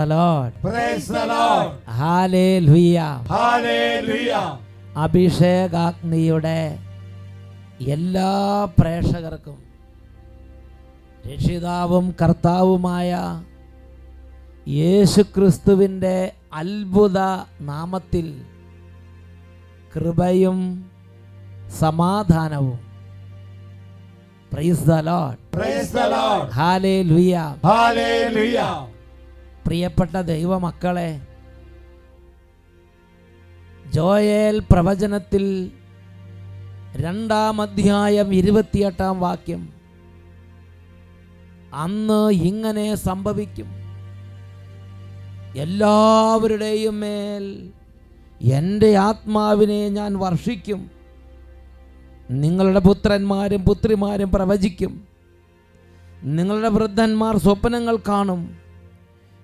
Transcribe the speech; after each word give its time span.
The 0.00 0.06
load 0.10 0.52
Praise 0.66 1.08
the 1.10 1.24
Lord. 1.32 1.70
Hallelujah 2.00 2.98
Hallelujah. 3.34 4.46
അഭിഷേകാഗ്നിയുടെ 5.04 6.60
എല്ലാ 7.94 8.30
പ്രേക്ഷകർക്കും 8.78 9.58
രക്ഷിതാവും 11.24 12.04
കർത്താവുമായ 12.20 13.10
യേശുക്രിസ്തുവിന്റെ 14.80 16.16
അത്ഭുത 16.60 17.18
നാമത്തിൽ 17.68 18.26
കൃപയും 19.92 20.58
സമാധാനവും 21.80 22.78
praise 24.52 24.84
the 24.86 24.96
lord 25.08 25.38
praise 25.56 25.92
the 25.92 26.04
lord 26.14 26.48
hallelujah 26.58 27.34
Hallelujah. 27.70 28.70
പ്രിയപ്പെട്ട 29.70 30.20
ദൈവമക്കളെ 30.20 31.20
ജോയേൽ 33.94 34.62
പ്രവചനത്തിൽ 34.70 35.70
രണ്ടാം 36.96 37.60
അധ്യായം 37.60 38.34
ഇരുപത്തിയെട്ടാം 38.34 39.20
വാക്യം 39.20 39.68
അന്ന് 41.74 42.30
ഇങ്ങനെ 42.30 42.94
സംഭവിക്കും. 42.94 43.66
എല്ലാവരുടെയും 45.56 47.00
മേൽ 47.00 47.70
എന്റെ 48.40 48.96
ആത്മാവിനെ 48.96 49.88
ഞാൻ 49.88 50.16
വർഷിക്കും. 50.16 50.90
നിങ്ങളുടെ 52.30 52.80
പുത്രന്മാരും 52.80 53.64
പുത്രിമാരും 53.64 54.30
പ്രവചിക്കും. 54.30 55.04
നിങ്ങളുടെ 56.22 56.68
വൃദ്ധന്മാർ 56.68 57.36
സ്വപ്നങ്ങൾ 57.36 57.96
കാണും. 57.96 58.59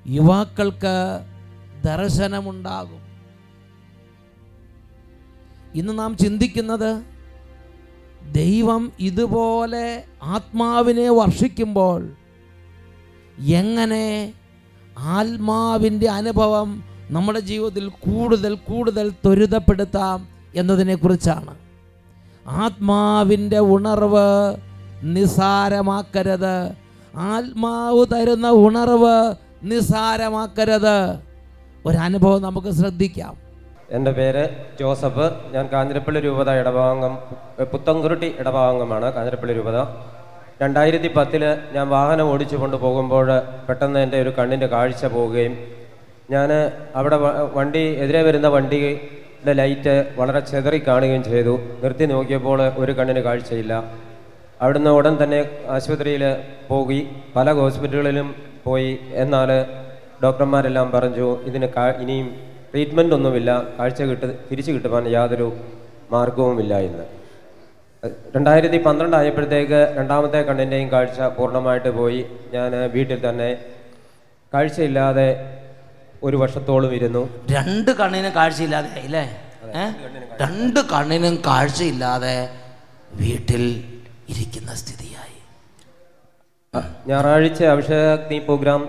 യുവാക്കൾക്ക് 0.06 1.20
ദർശനമുണ്ടാകും. 1.84 3.06
ഇന്ന് 5.74 5.98
നാം 5.98 6.16
ചിന്തിക്കുന്നത് 6.16 7.04
ദൈവം 8.32 8.92
ഇതുപോലെ 9.00 10.04
ആത്മാവിനെ 10.22 11.10
വർഷിക്കുമ്പോൾ 11.10 12.12
എങ്ങനെ 13.38 14.32
ആത്മാവിന്റെ 14.98 16.06
അനുഭവം 16.06 16.84
നമ്മുടെ 17.10 17.40
ജീവിതത്തിൽ 17.40 17.88
കൂടുതൽ 17.88 18.54
കൂടുതൽ 18.54 19.10
ത്വരിതപ്പെടുത്താം 19.10 20.28
എന്നതിനെക്കുറിച്ചാണ്. 20.54 21.56
ആത്മാവിന്റെ 22.46 23.58
ഉണർവ് 23.58 24.56
നിസാരമാക്കരുത് 25.02 26.74
ആത്മാവ് 27.16 28.06
തരുന്ന 28.14 28.50
ഉണർവ് 28.50 29.45
നിസാരമാക്കരുത്. 29.62 31.18
ഒരനുഭവം 31.86 32.42
നമുക്ക് 32.42 32.70
ശ്രദ്ധിക്കാം. 32.70 33.36
എന്റെ 33.90 34.10
പേര് 34.10 34.48
ജോസഫ്. 34.80 35.52
ഞാൻ 35.52 35.66
കാഞ്ഞിരപ്പള്ളി 35.66 36.20
രൂപത 36.20 36.50
ഇടഭാഗം 36.50 37.18
പുത്തൻകുരുട്ടി 37.64 38.34
ഇടഭാഗമാണ് 38.38 39.12
കാഞ്ഞിരപ്പള്ളി 39.12 39.54
രൂപത. 39.54 39.80
രണ്ടായിരത്തി 40.62 41.08
പത്തിൽ 41.08 41.56
ഞാൻ 41.72 41.88
വാഹനം 41.88 42.24
ഓടിച്ചു 42.24 42.56
കൊണ്ട് 42.56 42.76
പോകുമ്പോൾ 42.76 43.38
പെട്ടെന്ന് 43.68 44.00
എന്റെ 44.00 44.22
ഒരു 44.22 44.32
കണ്ണിന്റെ 44.38 44.66
കാഴ്ച 44.66 45.06
പോവുകയും 45.06 45.58
ഞാൻ 46.30 46.72
അവിടെ 46.94 47.16
വണ്ടി 47.54 47.78
എതിരെ 47.78 48.22
വരുന്ന 48.22 48.48
വണ്ടിയുടെ 48.48 49.52
ലൈറ്റ് 49.52 50.12
വളരെ 50.16 50.40
ചെതറി 50.40 50.78
കാണുകയും 50.86 51.24
ചെയ്തു. 51.24 51.58
നിർത്തി 51.82 52.04
നോക്കിയപ്പോൾ 52.04 52.72
ഒരു 52.76 52.92
കണ്ണിന് 52.92 53.20
കാഴ്ചയില്ല. 53.20 53.84
അവിടുന്ന് 54.62 54.90
ഉടൻ 54.90 55.18
തന്നെ 55.24 55.50
ആശുപത്രിയിൽ 55.68 56.36
പോയി. 56.68 57.08
പല 57.36 57.52
ഹോസ്പിറ്റലുകളിലും 57.52 58.45
പോയി. 58.66 58.92
എന്നാൽ 59.22 59.50
ഡോക്ടർമാരെല്ലാം 60.24 60.88
പറഞ്ഞു 60.94 61.28
ഇതിന് 61.48 61.68
ഇനിയും 62.02 62.28
ട്രീറ്റ്മെന്റ് 62.72 63.14
ഒന്നുമില്ല. 63.14 63.50
കാഴ്ച 63.78 64.02
കിട്ട് 64.10 64.28
തിരിച്ചു 64.48 64.70
കിട്ടുവാൻ 64.72 65.04
യാതൊരു 65.16 65.48
മാർഗവുമില്ല 66.12 66.74
എന്ന്. 66.88 67.04
രണ്ടായിരത്തി 68.34 68.78
പന്ത്രണ്ട് 68.86 69.16
ആയപ്പോഴത്തേക്ക് 69.16 69.80
രണ്ടാമത്തെ 69.98 70.40
കണ്ണിന്റെയും 70.48 70.88
കാഴ്ച 70.92 71.20
പൂർണമായിട്ട് 71.36 71.90
പോയി. 71.98 72.20
ഞാൻ 72.54 72.72
വീട്ടിൽ 72.94 73.20
തന്നെ 73.28 73.48
കാഴ്ചയില്ലാതെ 74.52 75.28
ഒരു 76.22 76.36
വർഷത്തോളം 76.42 76.92
ഇരുന്നു. 76.98 77.22
രണ്ട് 77.56 77.90
കണ്ണിനും 78.00 78.32
കാഴ്ചയില്ലാതെ 78.36 78.90
അല്ലേ 79.06 79.24
രണ്ട് 80.40 80.80
കണ്ണിനും 80.92 81.34
കാഴ്ചയില്ലാതെ 81.46 82.36
വീട്ടിൽ 83.22 83.64
ഇരിക്കുന്ന 84.32 84.70
സ്ഥിതിയായി 84.82 85.15
ഞായറാഴ്ച 87.08 87.60
അഭിഷേകാഗ്നി 87.74 88.38
പ്രോഗ്രാം 88.46 88.82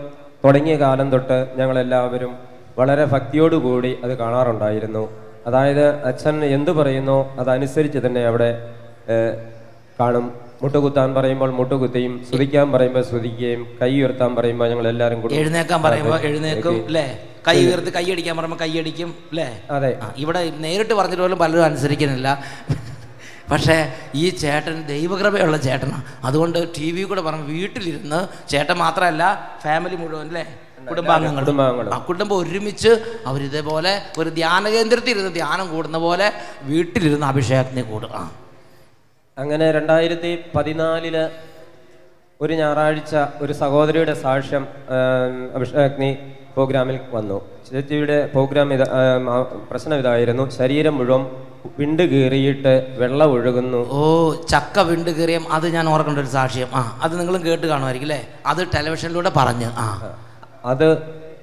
തുടങ്ങിയ 0.44 0.76
കാലം 0.84 1.08
തൊട്ട് 1.14 1.38
ഞങ്ങളെല്ലാവരും 1.60 2.34
വളരെ 2.80 3.06
ഭക്തിയോടുകൂടി 3.14 3.92
അത് 4.06 4.14
കാണാറുണ്ടായിരുന്നു. 4.24 5.04
അതായത് 5.48 5.86
അച്ഛൻ 6.10 6.36
എന്തു 6.56 6.72
പറയുന്നോ 6.80 7.20
അതനുസരിച്ച് 7.42 8.00
തന്നെ 8.06 8.22
അവിടെ 8.32 8.50
കാണും. 10.00 10.26
മുട്ടുകുത്താൻ 10.62 11.10
പറയുമ്പോൾ 11.16 11.50
മുട്ടുകുത്തിയും 11.58 12.14
സ്തുതിക്കാൻ 12.28 12.68
പറയുമ്പോൾ 12.74 13.04
സ്തുതിക്കുകയും 13.10 13.62
കൈ 13.82 13.90
ഉയർത്താൻ 13.98 14.32
പറയുമ്പോൾ 14.38 14.68
ഞങ്ങൾ 14.72 14.88
എല്ലാവരും 14.92 15.20
കൂടി 15.22 15.36
എഴുന്നേക്കാൻ 15.42 15.80
പറയുമ്പോൾ 15.86 16.20
എഴുന്നേക്കും 16.30 16.78
അല്ലേ 16.90 17.06
കൈ 17.48 17.56
ഉയർത്തി 17.66 17.92
കൈ 17.98 18.06
അടിക്കാൻ 18.14 18.36
പറയുമ്പോൾ 18.38 18.60
കൈ 18.64 18.72
അടിക്കും 18.82 19.10
അല്ലേ 19.32 19.48
അതെ 19.76 19.92
ഇവിടെ 20.24 20.42
നേരിട്ട് 20.66 20.94
പറഞ്ഞിട്ട് 21.00 21.24
പോലും 21.26 21.40
പലരും 21.44 21.66
അനുസരിക്കുന്നില്ല. 21.68 22.30
പക്ഷേ 23.48 23.76
ഈ 24.16 24.26
ചേട്ടൻ 24.40 24.78
ദൈവകൃപയുള്ള 24.90 25.58
ചേട്ടനാണ് 25.66 26.00
അതുകൊണ്ട് 26.24 26.60
ടി 26.76 26.88
വി 26.92 27.04
കൂടെ 27.04 27.22
പറഞ്ഞു 27.24 27.46
വീട്ടിലിരുന്ന് 27.54 28.20
ചേട്ടൻ 28.52 28.78
മാത്രമല്ല 28.82 29.24
ഫാമിലി 29.64 29.98
മുഴുവൻ 30.02 30.26
അല്ലേ 30.26 30.46
കുടുംബാംഗങ്ങൾ. 30.90 31.86
ആ 31.88 31.98
കുടുംബം 32.08 32.36
ഒരുമിച്ച് 32.42 32.92
അവരിതേപോലെ 33.28 33.92
ഒരു 34.20 34.30
ധ്യാന 34.36 34.64
കേന്ദ്രത്തിൽ 34.74 35.12
ഇരുന്ന് 35.14 35.32
ധ്യാനം 35.38 35.68
കൂടുന്ന 35.72 35.98
പോലെ 36.04 36.28
വീട്ടിലിരുന്ന് 36.68 37.28
അഭിഷേകത്തിന് 37.32 37.84
കൂടും 37.90 38.12
ആ. 38.14 38.24
അങ്ങനെ 39.38 39.66
രണ്ടായിരത്തി 39.74 40.32
പതിനാലിൽ 40.54 41.16
ഒരു 42.40 42.54
ഞായറാഴ്ച 42.56 43.14
ഒരു 43.42 43.54
സഹോദരിയുടെ 43.60 44.14
സാക്ഷ്യം 44.22 44.64
അഭിഷേക് 45.54 45.56
അഭിഷേകാഗ്നി 45.58 46.12
പ്രോഗ്രാമിൽ 46.58 47.00
വന്നു. 47.14 47.38
ചേച്ചിയുടെ 47.70 48.30
പ്രോഗ്രാം 48.34 48.74
ഇത് 48.74 48.84
പ്രശ്നം 49.72 49.98
ഇതായിരുന്നു. 50.00 50.50
ശരീരം 50.50 50.98
മുഴുവൻ 50.98 51.24
വിണ്ട് 51.80 52.04
കീറിയിട്ട് 52.04 52.74
വെള്ളം 52.98 53.32
ഒഴുകുന്നു. 53.32 53.82
ഓ 53.90 54.00
ചക്ക 54.52 54.80
വിണ്ട് 54.80 55.10
കീറിയം 55.10 55.44
അത് 55.52 55.68
ഞാൻ 55.68 55.90
ഓർക്കേണ്ട 55.90 56.20
ഒരു 56.20 56.28
സാക്ഷ്യം. 56.28 56.70
ആ 56.74 57.00
അത് 57.02 57.20
നിങ്ങളും 57.20 57.46
കേട്ട് 57.46 57.68
കാണുമായിരിക്കും 57.68 58.08
അല്ലേ? 58.08 58.22
അത് 58.46 58.68
ടെലിവിഷനിലൂടെ 58.76 59.32
പറഞ്ഞു. 59.36 59.70
ആ. 59.78 59.88
അത് 60.66 60.88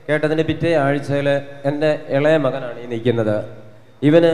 കേട്ടതിന്റെ 0.08 0.42
പിറ്റേ 0.42 0.74
ആഴ്ചയിൽ 0.76 1.28
എന്റെ 1.64 2.00
ഇളയ 2.08 2.36
മകനാണ് 2.36 2.80
ഈ 2.80 2.86
നിൽക്കുന്നത്. 2.86 3.36
ഇവന് 4.02 4.32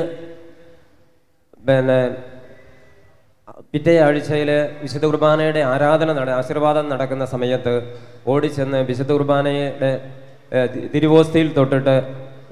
പിന്നെ 1.68 2.00
പിറ്റേ 3.72 3.98
ആഴ്ചയിൽ 3.98 4.50
വിശുദ്ധ 4.82 5.06
കുർബാനയുടെ 5.06 5.60
ആരാധന 5.60 6.12
നട 6.12 6.30
ആശീർവാദം 6.30 6.88
നടക്കുന്ന 6.88 7.24
സമയത്ത് 7.24 7.74
ഓടിച്ചെന്ന് 8.26 8.78
വിശുദ്ധ 8.82 9.12
കുർബാനയുടെ 9.12 9.90
തിരുവോസ്തിയിൽ 10.94 11.48
തൊട്ടിട്ട് 11.58 11.96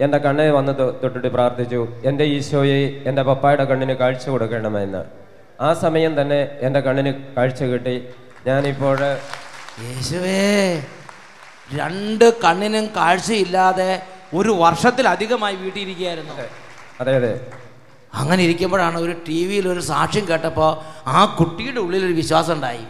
എന്റെ 0.05 0.19
കണ്ണെ 0.25 0.45
വന്ന് 0.57 0.73
തൊട്ടിട്ട് 1.03 1.29
പ്രാർത്ഥിച്ചു. 1.37 1.81
എന്റെ 2.09 2.25
ഈശോയെ 2.25 2.81
എന്റെ 3.09 3.23
പപ്പായുടെ 3.29 3.65
കണ്ണിന് 3.71 3.95
കാഴ്ച 4.03 4.25
കൊടുക്കണമെന്ന്. 4.35 5.03
ആ 5.61 5.69
സമയം 5.85 6.13
തന്നെ 6.21 6.41
എന്റെ 6.67 6.81
കണ്ണിന് 6.87 7.13
കാഴ്ച 7.37 7.63
കിട്ടി. 7.63 7.97
ഞാനിപ്പോൾ 8.47 8.99
യേശുവേ 9.87 10.45
രണ്ട് 11.79 12.27
കണ്ണിനും 12.45 12.87
കാഴ്ചയില്ലാതെ 12.97 13.91
ഒരു 14.35 14.53
വർഷത്തിലധികമായി 14.63 15.57
വീട്ടിലിരിക്കുകയായിരുന്നു 15.65 16.35
അതെ 17.01 17.13
അതെ 17.21 17.33
അങ്ങനെ 18.21 18.41
ഇരിക്കുമ്പോഴാണ് 18.43 18.99
ഒരു 19.07 19.15
ടി 19.27 19.41
വിയിൽ 19.49 19.67
ഒരു 19.73 19.83
സാക്ഷ്യം 19.91 20.25
കേട്ടപ്പോൾ 20.29 20.71
ആ 21.17 21.21
കുട്ടിയുടെ 21.39 21.81
ഉള്ളിൽ 21.81 22.03
ഒരു 22.09 22.13
വിശ്വാസം 22.13 22.53
ഉണ്ടായി. 22.57 22.85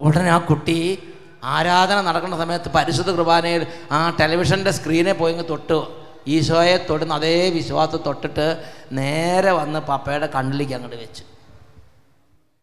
ഉടനെ 0.00 0.30
ആ 0.30 0.38
കുട്ടി 0.50 0.78
ആരാധന 1.44 2.00
നടക്കുന്ന 2.00 2.36
സമയത്ത് 2.36 2.68
പരിശുദ്ധ 2.68 3.10
കുർബാനയിൽ 3.10 3.66
ആ 3.92 4.10
ടെലിവിഷന്റെ 4.20 4.70
സ്ക്രീനെ 4.70 5.12
പോയി 5.12 5.42
തൊട്ട് 5.50 6.02
ഈശോയെ 6.28 6.76
തൊടുന്ന 6.76 7.14
അതേ 7.14 7.50
വിശ്വാസം 7.50 7.98
തൊട്ടിട്ട് 8.06 8.64
നേരെ 8.92 9.52
വന്ന് 9.52 9.78
പപ്പയുടെ 9.78 10.26
കണ്ണിലേക്ക് 10.26 10.72
അങ്ങോട്ട് 10.72 10.96
വെച്ച്. 10.96 11.22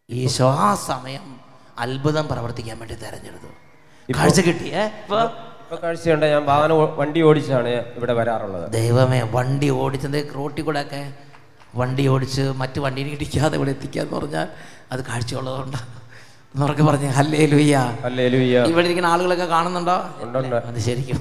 ഈശോ 0.10 0.52
ആ 0.52 0.76
സമയം 0.76 1.40
അത്ഭുതം 1.80 2.28
പ്രവർത്തിക്കാൻ 2.28 2.80
വേണ്ടി 2.80 2.96
തെരഞ്ഞെടുത്തു. 2.96 3.48
കാഴ്ച 4.10 4.40
കിട്ടിയേ? 4.40 4.92
കാഴ്ചയുണ്ട്. 5.84 6.26
ഞാൻ 6.26 6.46
വാഹനം 6.46 6.96
വണ്ടി 6.96 7.22
ഓടിച്ചാണ് 7.22 7.70
ഇവിടെ 7.98 8.14
വരാറുള്ളത്. 8.14 8.72
ദൈവമേ 8.72 9.22
വണ്ടി 9.22 9.70
ഓടിച്ചത് 9.70 10.36
റോട്ടിൽ 10.36 10.64
കൂടെ 10.64 10.80
ഒക്കെ 10.80 11.14
വണ്ടി 11.76 12.08
ഓടിച്ച് 12.08 12.42
മറ്റു 12.42 12.80
വണ്ടിയിൽ 12.80 13.08
ഇടിക്കാതെ 13.08 13.56
ഇവിടെ 13.56 13.72
എത്തിക്കാന്ന് 13.72 14.14
പറഞ്ഞാൽ 14.18 14.48
അത് 14.92 15.06
കാഴ്ചയുള്ളതുകൊണ്ട് 15.06 15.99
എന്നൊക്കെ 16.54 16.84
പറഞ്ഞ് 16.84 17.10
ഹല്ലേ 17.18 17.44
ലുയ്യ 17.52 17.76
ഹല്ലേലൂയ 18.06 18.56
ഇവിടെ 18.72 18.86
ഇരിക്കുന്ന 18.88 19.10
ആളുകളൊക്കെ 19.14 19.48
കാണുന്നുണ്ടോ. 19.54 19.98
അത് 20.70 20.80
ശരിക്കും. 20.88 21.20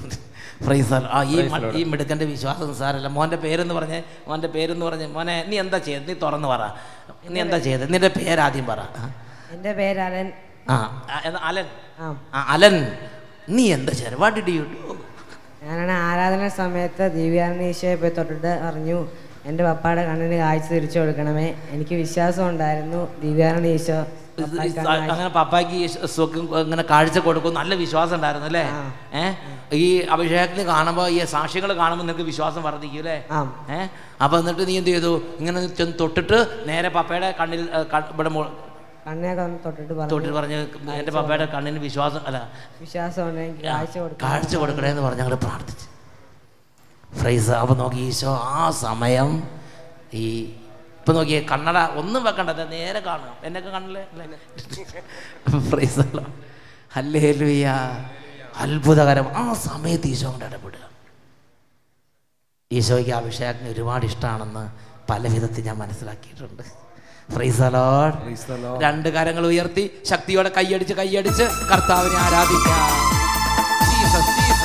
ഫ്രൈസർ 0.66 1.02
ആ 1.08 1.19
ഈ 1.32 1.36
ഈ 1.78 1.84
മിടുക്കന്റെ 1.90 2.26
വിശ്വാസം 2.30 2.70
സാരല്ല. 2.78 3.08
മോന്റെ 3.16 3.38
പേരെന്ന് 3.44 3.75
പറഞ്ഞ് 3.78 3.98
മോന്റെ 4.28 4.48
പേരെന്ന് 4.54 4.84
പറഞ്ഞ് 4.88 5.06
മോനെ 5.16 5.36
നീ 5.50 5.56
എന്താ 5.64 5.78
ചെയ്ത് 5.86 6.06
നീ 6.08 6.14
തുറന്ന് 6.25 6.48
പറ. 6.52 6.62
നീ 7.34 7.38
എന്താ 7.44 7.58
ചെയ്ത് 7.66 7.84
നിന്റെ 7.94 8.10
പേരാദ്യം 8.16 8.66
പറ. 8.70 8.80
എന്റെ 9.54 9.72
പേര് 9.78 10.00
അലൻ. 10.06 10.28
ആ 10.70 10.76
അലൻ? 11.48 11.69
ആ. 12.00 12.40
അലൻ 12.54 12.76
നീ 13.56 13.64
എന്താ 13.76 13.92
ചെയ്ത് 14.00 14.16
വാട്ട് 14.22 14.36
ഡിഡ് 14.38 14.54
യു 14.56 14.64
ഡു? 14.72 14.96
ഞാനാണ് 15.62 15.94
ആരാധന 16.08 16.42
സമയത്ത് 16.58 17.04
ദിവ്യാനന്ദ 17.16 17.62
ഈശോയെ 17.70 17.96
പോയി 18.02 18.12
തൊട്ടിട്ട് 18.19 18.50
പറഞ്ഞു 18.66 18.98
എന്റെ 19.48 19.62
പപ്പായുടെ 19.69 20.02
കണ്ണിന് 20.08 20.36
കാഴ്ച 20.42 20.66
തിരിച്ചു 20.75 20.98
കൊടുക്കണമേ. 21.00 21.46
എനിക്ക് 21.75 21.94
വിശ്വാസം 22.02 22.44
ഉണ്ടായിരുന്നു 22.50 23.00
ദിവ്യാനന്ദ 23.22 23.69
അങ്ങനെ 24.40 25.31
പപ്പായ്ക്ക് 25.37 25.76
ഇങ്ങനെ 26.61 26.85
കാഴ്ച 26.90 27.19
കൊടുക്കും 27.20 27.52
നല്ല 27.58 27.73
വിശ്വാസം 27.82 28.14
ഉണ്ടായിരുന്നു 28.19 28.49
അല്ലേ? 28.50 28.64
ഏ? 29.14 29.25
ഈ 29.79 29.87
അഭിഷേകത്തിന് 30.14 30.64
കാണുമ്പോൾ 30.70 31.06
ഈ 31.08 31.19
സാക്ഷികൾ 31.32 31.70
കാണുമ്പോൾ 31.81 32.05
നിനക്ക് 32.05 32.26
വിശ്വാസം 32.29 32.62
വർദ്ധിക്കും 32.67 33.00
അല്ലേ? 33.02 33.17
ഏഹ് 33.75 33.88
അപ്പൊ 34.23 34.35
എന്നിട്ട് 34.43 34.64
നീ 34.69 34.76
എന്ത് 34.81 34.90
ചെയ്തു? 34.90 35.12
ഇങ്ങനെ 35.40 35.61
ചെന്ന് 35.79 35.96
തൊട്ടിട്ട് 36.00 36.38
നേരെ 36.69 36.90
പപ്പയുടെ 36.96 37.31
കണ്ണിൽ 37.40 37.62
ഇവിടെ 38.12 38.31
തൊട്ടിട്ട് 40.08 40.35
പറഞ്ഞു. 40.35 40.56
എന്റെ 40.96 41.12
പപ്പയുടെ 41.12 41.46
കണ്ണിന് 41.52 41.81
വിശ്വാസം 41.85 42.23
അല്ല. 42.29 42.38
വിശ്വാസം 42.82 43.29
കാഴ്ച 44.25 44.52
കൊടുക്കണേ 44.56 44.88
എന്ന് 44.93 45.05
പറഞ്ഞ് 45.06 45.23
ഞങ്ങൾ 45.23 45.37
പ്രാർത്ഥിച്ചു. 45.44 45.87
ഫ്രൈസ് 47.12 47.52
അപ്പൊ 47.58 47.75
നോക്കി 47.76 48.00
ഈശോ 48.06 48.32
ആ 48.55 48.64
സമയം 48.81 49.29
ഈ 50.14 50.26
ഇപ്പം 51.08 51.16
നോക്കിയേ 51.19 51.38
കണ്ണട 51.50 51.78
ഒന്നും 52.00 52.22
വെക്കണ്ട 52.25 52.50
നേരെ 52.72 53.00
കാണുക. 53.06 53.31
എന്നൊക്കെ 53.46 53.70
കാണല്ലേ 53.75 54.02
അല്ലേ 56.96 57.31
ലുയ്യ 57.38 57.66
അത്ഭുതകരം. 58.64 59.26
ആ 59.43 59.44
സമയത്ത് 59.69 60.06
ഈശോ 60.12 60.26
കൊണ്ട് 60.32 60.44
ഇടപെടുക. 60.49 60.84
ഈശോയ്ക്ക് 62.70 63.12
അഭിഷേകത്തിന് 63.20 63.70
ഒരുപാട് 63.75 64.05
ഇഷ്ടമാണെന്ന് 64.10 64.64
പല 65.10 65.22
വിധത്തിൽ 65.34 65.64
ഞാൻ 65.69 65.76
മനസ്സിലാക്കിയിട്ടുണ്ട്. 65.84 66.64
രണ്ട് 68.84 69.08
കരങ്ങൾ 69.16 69.46
ഉയർത്തി 69.52 69.84
ശക്തിയോടെ 70.11 70.52
കൈയടിച്ച് 70.58 70.94
കൈയടിച്ച് 71.00 71.46
കർത്താവിനെ 71.72 72.19
ആരാധിക്കാം. 72.26 72.84
ജീസസ് 73.88 74.32
ജീസസ് 74.38 74.57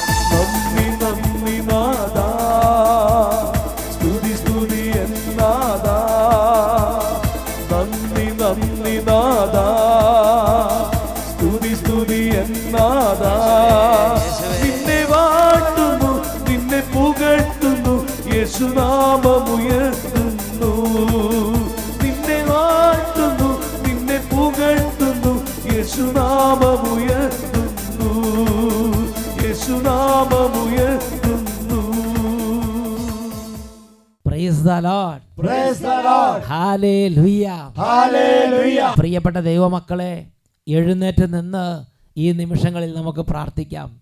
പ്രിയപ്പെട്ട 38.98 39.38
ദൈവമക്കളെ 39.38 40.26
എഴുന്നേറ്റ് 40.68 41.34
നിന്ന് 41.34 41.86
ഈ 42.18 42.32
നിമിഷങ്ങളിൽ 42.32 42.96
നമുക്ക് 42.96 43.20
പ്രാർത്ഥിക്കാം. 43.20 44.02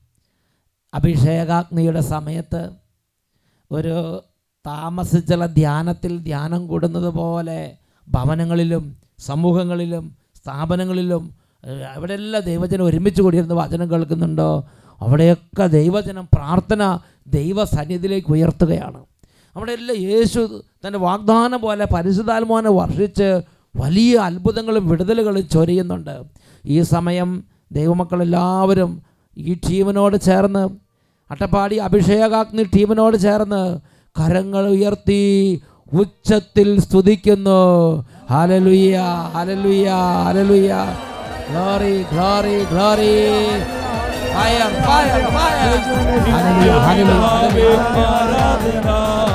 അഭിഷേകാഗ്നിയുടെ 0.94 2.00
സമയത്ത് 2.00 2.70
ഒരു 3.72 4.24
താമസിച്ചുള്ള 4.66 5.46
ധ്യാനത്തിൽ 5.46 6.24
ധ്യാനം 6.24 6.68
കൂടുന്നത് 6.68 7.10
പോലെ 7.10 7.78
ഭവനങ്ങളിലും 8.08 8.98
സമൂഹങ്ങളിലും 9.20 10.16
സ്ഥാപനങ്ങളിലും 10.36 11.36
എവിടെയെല്ലാം 11.96 12.44
ദൈവജനം 12.44 12.86
ഒരുമിച്ച് 12.86 13.22
കൂടിയിരുന്ന് 13.22 13.56
വചനം 13.56 13.92
കേൾക്കുന്നുണ്ടോ? 13.92 14.70
അവിടെയൊക്കെ 15.02 15.68
ദൈവജനം 15.68 16.28
പ്രാർത്ഥന 16.34 17.00
ദൈവസന്നിധിയിലേക്ക് 17.28 18.32
ഉയർത്തുകയാണ്. 18.32 19.11
അവിടെയെല്ലാം 19.56 19.98
യേശു 20.12 20.42
തന്റെ 20.84 21.00
വാഗ്ദാനം 21.08 21.62
പോലെ 21.62 21.86
പരിശുദ്ധാത്മാനം 21.94 22.76
വർഷിച്ച് 22.76 23.30
വലിയ 23.76 24.14
അത്ഭുതങ്ങളും 24.28 24.86
വിടുതലുകളും 24.90 25.46
ചൊരിയുന്നുണ്ട്. 25.50 26.16
ഈ 26.66 26.78
സമയം 26.96 27.30
ദൈവമക്കളെല്ലാവരും 27.78 28.92
ഈ 29.38 29.54
ടീമിനോട് 29.68 30.18
ചേർന്ന് 30.28 30.64
അട്ടപ്പാടി 31.32 31.76
അഭിഷേകാഗ്നി 31.88 32.64
ടീമിനോട് 32.76 33.18
ചേർന്ന് 33.26 33.62
കരങ്ങൾ 34.16 34.64
ഉയർത്തി 34.76 35.22
ഉച്ചത്തിൽ 36.02 36.70
സ്തുതിക്കുന്നു. 36.86 37.62
Hallelujah 38.32 38.98
hallelujah 39.36 39.90
hallelujah 40.26 40.74
glory 41.50 41.96
glory 42.12 42.58
glory. 42.72 43.14
Fire, 44.36 44.70
fire. 44.86 45.74
Hallelujah 46.36 46.72
hallelujah 46.86 47.68
ആരാധന 48.12 48.88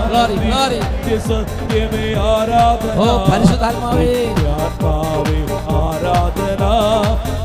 ഗ്ലോറി 0.08 0.36
ഗ്ലോറി 0.44 0.78
സത്യമേ 1.28 2.04
ആരാധന 2.32 2.94
ഓ 2.98 3.06
പരിശുദ്ധാത്മാവേ 3.30 4.12
ആരാധന. 5.80 6.62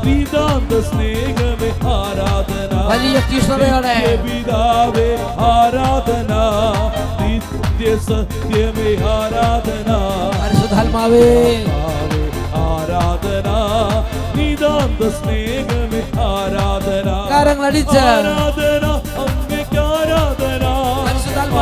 വേദാന്ത 0.04 0.72
സ്നേഹമേ 0.88 1.70
ആരാധന. 1.96 2.72
വലിയ 2.90 3.16
തീഷ്ണതയോടെ 3.30 3.96
പിതാവേ 4.24 5.08
ആരാധന. 5.50 6.32
നിത്യ 7.20 7.96
സത്യമേ 8.08 8.90
ആരാധന. 9.16 9.90
പരിശുദ്ധാത്മാവേ. 10.42 11.26
ആരാധന 12.92 13.48
നിതാന്ത 14.36 15.02
സ്നേഹമേ 15.18 16.00
ആരാധന. 16.28 17.08
കരങ്ങളടിച്ച് 17.32 17.98
ആരാധന 17.98 18.84
അങ്ങയ്ക്ക് 19.22 19.78
ആരാധന. 19.92 20.64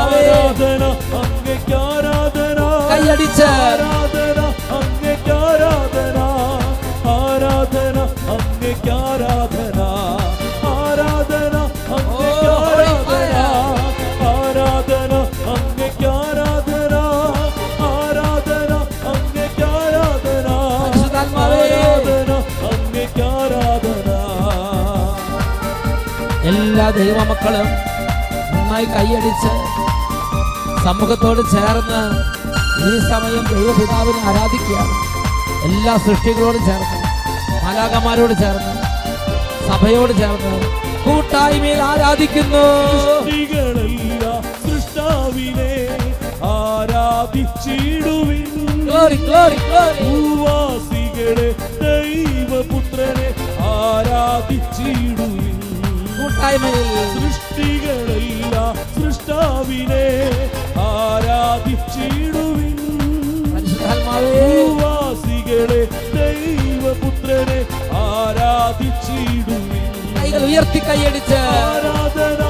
ആരാധന 0.01 0.83
അങ്ങയ്ക്ക് 1.21 1.77
ആരാധന. 1.87 2.59
കൈയടിച്ച്. 2.93 3.45
ആരാധന 3.45 4.39
എല്ലാ 26.81 26.93
ദൈവമക്കളും 26.99 27.67
നന്നായി 28.53 28.87
കൈയടിച്ച് 28.93 29.51
സമൂഹത്തോട് 30.85 31.43
ചേർന്ന് 31.55 31.99
ഈ 32.87 32.93
സമയം 33.11 33.43
ദൈവപിതാവിനെ 33.51 34.21
ആരാധിക്കുകയാണ്. 34.31 34.95
എല്ലാ 35.67 35.95
സൃഷ്ടികളോടും 36.07 36.63
ചേർന്ന് 36.69 36.99
മാലാകന്മാരോട് 37.65 38.35
ചേർന്ന് 38.43 38.73
സഭയോട് 39.69 40.15
ചേർന്ന് 40.21 40.55
കൂട്ടായ്മയിൽ 41.05 41.83
ആരാധിക്കുന്നു. 41.91 42.65
സൃഷ്ടാവിനെ 44.65 45.75
ആരാധിച്ചിടുവിൻ. 46.55 48.49
ദൈവപുത്രനെ 51.85 53.29
ആരാധിച്ചിടുവിൻ. 53.77 55.50
സൃഷ്ടികളെല്ലാം 57.15 58.75
സൃഷ്ടാവിനെ 58.95 60.07
ആരാധിച്ചിടുവിൻ. 60.79 62.77
ഭൂവാസികളെ 64.71 65.83
ദൈവപുത്രനെ 66.17 67.61
ആരാധിച്ചിടുവിൻ. 67.93 69.91
കൈകൾ 70.23 70.43
ഉയർത്തി 70.45 70.79
കൈയടിച്ച്. 70.79 71.35
ആരാധന 71.35 72.43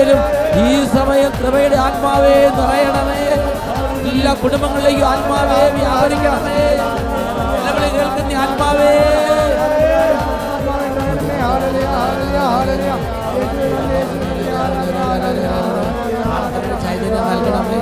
ദാസിമാരുടെ 0.00 0.18
ഈ 0.66 0.86
സമയം 0.86 1.30
കൃപയുടെ 1.30 1.76
ആത്മാവേ 1.76 2.34
നിറയണമേ. 2.56 3.18
എല്ലാ 4.10 4.32
കുടുംബങ്ങളിലേക്കും 4.34 5.06
ആത്മാവേ 5.06 5.60
വ്യാപരിക്കണമേ. 5.70 6.60
കേൾക്കുന്ന 7.96 8.38
ആത്മാവേ. 8.38 8.90
ചൈതന്യം 16.82 17.24
നൽകണമേ. 17.30 17.78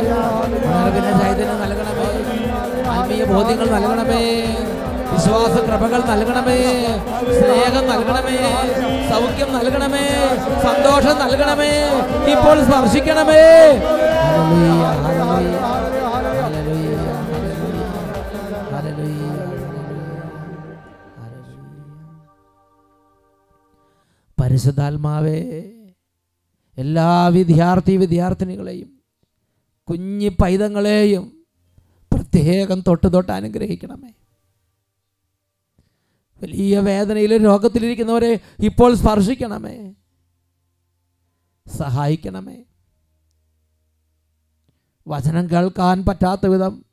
ചൈതന്യം 1.21 1.61
നൽകണമേ. 1.63 2.09
ആത്മീയ 2.91 3.25
ബോധ്യങ്ങൾ 3.25 3.69
നൽകണമേ. 3.71 4.25
വിശ്വാസ 5.13 5.57
കൃപകൾ 5.61 6.01
നൽകണമേ. 6.03 6.63
സ്നേഹം 7.41 7.87
നൽകണമേ. 7.87 8.37
സൗഖ്യം 9.11 9.53
നൽകണമേ. 9.53 10.05
സന്തോഷം 10.63 11.19
നൽകണമേ. 11.19 11.73
ഇപ്പോൾ 12.33 12.65
സ്പർശിക്കണമേ. 12.65 13.45
പരിശുദ്ധാത്മാവേ 24.41 25.37
എല്ലാ 26.79 27.27
വിദ്യാർത്ഥി 27.27 27.97
വിദ്യാർത്ഥിനികളെയും 27.97 28.91
കുഞ്ഞി 29.91 30.29
പൈതങ്ങളെയും 30.29 31.45
പ്രത്യേകം 32.13 32.81
തൊട്ട് 32.87 33.13
തൊട്ട് 33.13 33.33
അനുഗ്രഹിക്കണമേ. 33.33 34.11
വലിയ 36.43 36.81
വേദനയിലും 36.81 37.43
രോഗത്തിലിരിക്കുന്നവരെ 37.43 38.41
ഇപ്പോൾ 38.59 38.95
സ്പർശിക്കണമേ. 38.95 39.95
സഹായിക്കണമേ. 41.77 42.65
വചനം 45.09 45.51
കേൾക്കാൻ 45.51 46.05
പറ്റാത്ത 46.05 46.47
വിധം 46.47 46.85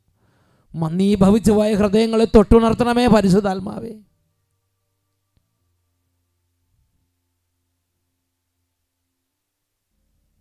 മന്ദീഭവിച്ചു 0.75 1.52
പോയ 1.52 1.74
ഹൃദയങ്ങളെ 1.74 2.25
തൊട്ടുണർത്തണമേ 2.25 3.08
പരിശുദ്ധാത്മാവേ. 3.08 3.94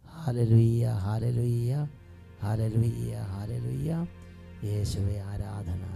ഹാലലുയ്യ 0.07 0.87
ഹാലലുയ്യ 0.87 1.89
ഹാലലുയ്യ 2.43 3.15
ഹാലലുയ്യ. 3.17 4.07
യേശുവേ 4.65 5.21
ആരാധന. 5.21 5.94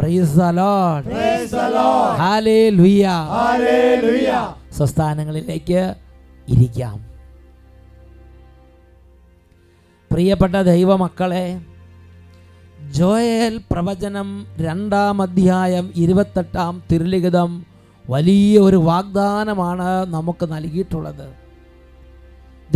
പ്രൈസ് 0.00 0.34
ദ 0.40 0.44
ലോർഡ് 0.58 1.08
ഹാലേലുയ്യ 2.20 3.06
സ്വസ്ഥാനങ്ങളിലേക്ക് 4.76 5.80
ഇരിക്കാം. 6.52 6.96
പ്രിയപ്പെട്ട 10.10 10.56
ദൈവമക്കളെ 10.70 11.44
ജോയൽ 12.98 13.54
പ്രവചനം 13.70 14.28
രണ്ടാം 14.66 15.16
അധ്യായം 15.22 15.86
ഇരുപത്തെട്ടാം 16.04 16.74
തിരുലിഖിതം 16.92 17.50
വലിയ 18.14 18.54
ഒരു 18.68 18.78
വാഗ്ദാനമാണ് 18.90 19.88
നമുക്ക് 20.14 20.46
നൽകിയിട്ടുള്ളത്. 20.52 21.26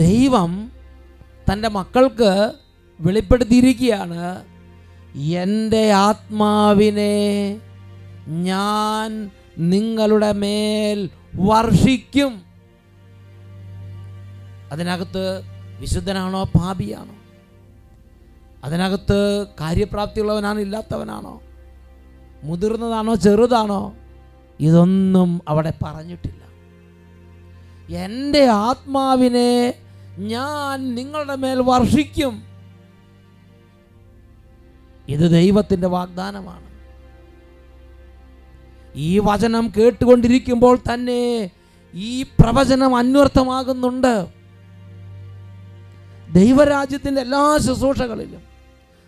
ദൈവം 0.02 0.52
തന്റെ 1.48 1.68
മക്കൾക്ക് 1.78 2.32
വെളിപ്പെടുത്തിയിരിക്കുകയാണ്. 3.00 4.22
എന്റെ 5.16 5.92
ആത്മാവിനെ 5.92 7.60
ഞാൻ 8.28 9.30
നിങ്ങളുടെ 9.58 10.32
മേൽ 10.32 11.10
വർഷിക്കും. 11.34 12.42
അതിനകത്ത് 14.72 15.42
വിശുദ്ധനാണോ? 15.80 16.44
പാപിയാണോ? 16.44 17.14
അതിനകത്ത് 18.64 19.46
കാര്യപ്രാപ്തിയുള്ളവനാണോ? 19.60 20.60
ഇല്ലാത്തവനാണോ? 20.60 21.42
മുതിർന്നതാണോ? 22.42 23.14
ചെറുതാണോ? 23.14 23.94
ഇതൊന്നും 24.60 25.40
അവിടെ 25.48 25.72
പറഞ്ഞിട്ടില്ല. 25.82 26.44
എന്റെ 27.96 28.44
ആത്മാവിനെ 28.44 29.74
ഞാൻ 30.18 30.94
നിങ്ങളുടെ 30.94 31.34
മേൽ 31.34 31.62
വർഷിക്കും. 31.62 32.53
ഇത് 35.08 35.30
ദൈവത്തിന്റെ 35.30 35.86
വാഗ്ദാനമാണ്. 35.86 36.74
ഈ 38.94 39.18
വചനം 39.18 39.72
കേട്ടുകൊണ്ടിരിക്കുമ്പോൾ 39.76 40.78
തന്നെ 40.94 41.50
ഈ 41.94 42.22
പ്രവചനം 42.22 42.96
അന്വർത്ഥമാകുന്നുണ്ട്. 42.96 44.26
ദൈവരാജ്യത്തിന്റെ 46.32 47.20
എല്ലാ 47.20 47.58
ശുശ്രൂഷകളിലും 47.66 48.40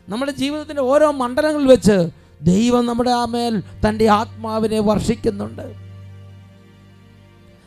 നമ്മുടെ 0.09 0.33
ജീവിതത്തിന്റെ 0.33 0.83
ഓരോ 0.83 1.11
മണ്ഡലങ്ങളിൽ 1.11 1.67
വെച്ച് 1.67 2.11
ദൈവം 2.43 2.87
നമ്മുടെ 2.87 3.11
ആ 3.11 3.25
മേൽ 3.25 3.63
തന്റെ 3.89 4.09
ആത്മാവിനെ 4.09 4.79
വർഷിക്കുന്നുണ്ട്. 4.79 5.75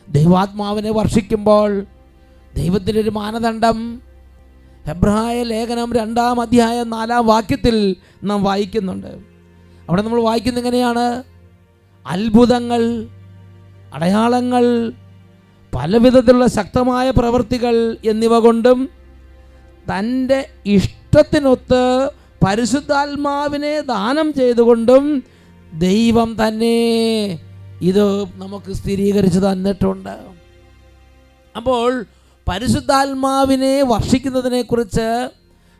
ദൈവാത്മാവിനെ 0.08 0.90
വർഷിക്കുമ്പോൾ 0.90 1.86
ദൈവത്തിന്റെ 2.54 3.00
ഒരു 3.00 3.10
മാനദണ്ഡം 3.10 4.02
ഹെബ്രായ 4.86 5.42
ലേഖനം 5.42 5.92
രണ്ടാം 5.92 6.40
അധ്യായം 6.40 6.90
നാലാം 6.90 7.26
വാക്യത്തിൽ 7.26 7.96
നാം 8.24 8.42
വായിക്കുന്നുണ്ട്. 8.42 9.06
അവിടെ 9.88 10.02
നമ്മൾ 10.02 10.22
വായിക്കുന്ന 10.22 10.58
എങ്ങനെയാണ്? 10.58 11.22
അത്ഭുതങ്ങൾ 12.06 13.06
അടയാളങ്ങൾ 13.94 14.92
പലവിധത്തിലുള്ള 15.74 16.46
ശക്തമായ 16.46 17.10
പ്രവൃത്തികൾ 17.10 17.96
എന്നിവ 18.04 18.38
കൊണ്ടും 18.38 18.88
തന്റെ 19.90 20.48
ഇഷ്ടത്തിനൊത്ത് 20.66 22.10
പരിശുദ്ധാത്മാവിനെ 22.46 23.80
ദാനം 23.80 24.32
ചെയ്തുകൊണ്ടും 24.32 25.22
ദൈവം 25.78 26.36
തന്നെ 26.48 26.76
ഇത് 27.82 28.24
നമുക്ക് 28.24 28.72
സ്ഥിരീകരിച്ച് 28.72 29.38
തന്നിട്ടുണ്ട്. 29.38 30.16
അപ്പോൾ 31.56 32.04
പരിശുദ്ധാത്മാവിനെ 32.50 33.82
വർഷിക്കുന്നതിനെക്കുറിച്ച് 33.82 35.30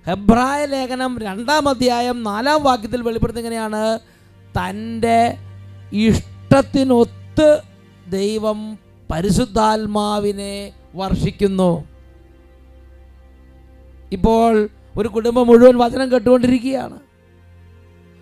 ഹെബ്രായ 0.07 0.65
ലേഖനം 0.65 1.19
രണ്ടാം 1.19 1.69
അധ്യായം 1.69 2.23
നാലാം 2.23 2.63
വാക്യത്തിൽ 2.63 3.03
വെളിപ്പെടുത്തുന്നത് 3.03 3.55
എങ്ങനെയാണ്? 3.55 3.99
തന്റെ 4.59 5.37
ഇഷ്ടത്തിനൊത്ത് 5.93 7.61
ദൈവം 8.09 8.79
പരിശുദ്ധാത്മാവിനെ 9.11 10.73
വർഷിക്കുന്നു. 10.95 11.85
ഇപ്പോൾ 14.13 14.69
ഒരു 14.99 15.09
കുടുംബം 15.09 15.47
മുഴുവൻ 15.47 15.77
വചനം 15.77 16.13
കേട്ടുകൊണ്ടിരിക്കുകയാണ്. 16.13 16.99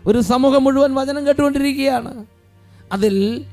ഒരു 0.07 0.21
സമൂഹം 0.21 0.65
മുഴുവൻ 0.65 0.95
വചനം 0.95 1.27
കേട്ടുകൊണ്ടിരിക്കുകയാണ്. 1.27 2.27
അതിൽ 2.93 3.45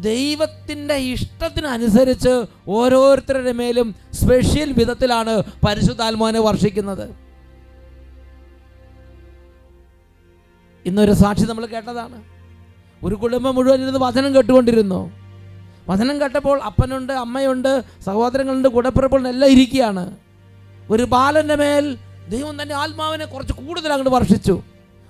ദൈവത്തിന്റെ 0.00 0.94
ഇഷ്ടത്തിനനുസരിച്ച് 0.94 2.44
ഓരോരുത്തരുടെ 2.68 3.52
മേലും 3.52 3.94
സ്പെഷ്യൽ 4.12 4.72
വിധത്തിലാണ് 4.72 5.42
പരിശുദ്ധാത്മാവിനെ 5.66 6.40
വർഷിക്കുന്നത്. 6.40 7.14
ഇന്നൊരു 10.86 11.12
സാക്ഷി 11.12 11.42
നമ്മൾ 11.42 11.66
കേട്ടതാണ്. 11.66 12.22
ഒരു 13.04 13.14
കുടുംബം 13.14 13.54
മുഴുവൻ 13.54 13.82
ഇരുന്ന് 13.82 13.98
വചനം 13.98 14.34
കേട്ടുകൊണ്ടിരുന്നു. 14.34 15.12
വചനം 15.88 16.20
കേട്ടപ്പോൾ 16.20 16.62
അപ്പനുണ്ട് 16.62 17.12
അമ്മയുണ്ട് 17.12 17.84
സഹോദരങ്ങളുണ്ട് 18.04 18.68
കൂടപ്പിറപ്പുണ്ട് 18.68 19.28
എല്ലാം 19.28 19.50
ഇരിക്കുകയാണ്. 19.50 20.16
ഒരു 20.90 21.02
ബാലന്റെ 21.02 21.56
മേൽ 21.56 21.98
ദൈവം 22.28 22.62
തന്നെ 22.62 22.74
ആത്മാവിനെ 22.74 23.24
കുറച്ച് 23.24 23.52
കൂടുതൽ 23.52 23.92
അങ്ങോട്ട് 23.92 24.10
വർഷിച്ചു. 24.10 24.62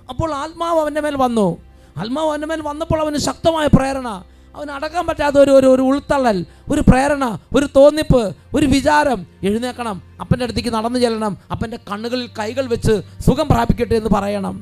അപ്പോൾ 0.09 0.33
ആത്മാവ് 0.33 0.79
അവന്റെ 0.79 1.01
മേൽ 1.01 1.15
വന്നു. 1.15 1.57
ആത്മാവ് 1.97 2.29
അവന്റെ 2.29 2.47
മേൽ 2.47 2.61
വന്നപ്പോൾ 2.61 3.01
അവന് 3.01 3.17
ശക്തമായ 3.17 3.67
പ്രേരണ. 3.67 4.25
അവന് 4.57 4.71
അടക്കാൻ 4.71 5.03
പറ്റാത്ത 5.07 5.37
ഒരു 5.37 5.51
ഒരു 5.51 5.83
ഉൾത്തള്ളൽ 5.89 6.37
ഒരു 6.71 6.81
പ്രേരണ 6.87 7.23
ഒരു 7.55 7.67
തോന്നിപ്പ് 7.75 8.21
ഒരു 8.55 8.65
വിചാരം. 8.65 9.19
എഴുന്നേക്കണം 9.43 9.97
അപ്പന്റെ 10.21 10.43
അടുത്തേക്ക് 10.45 10.71
നടന്നു 10.73 10.99
ചെല്ലണം. 10.99 11.37
അപ്പന്റെ 11.51 11.77
കണ്ണുകളിൽ 11.91 12.29
കൈകൾ 12.39 12.65
വെച്ച് 12.73 12.95
സുഖം 13.25 13.47
പ്രാപിക്കട്ടെ 13.47 13.95
എന്ന് 13.95 14.09
പറയണം. 14.13 14.55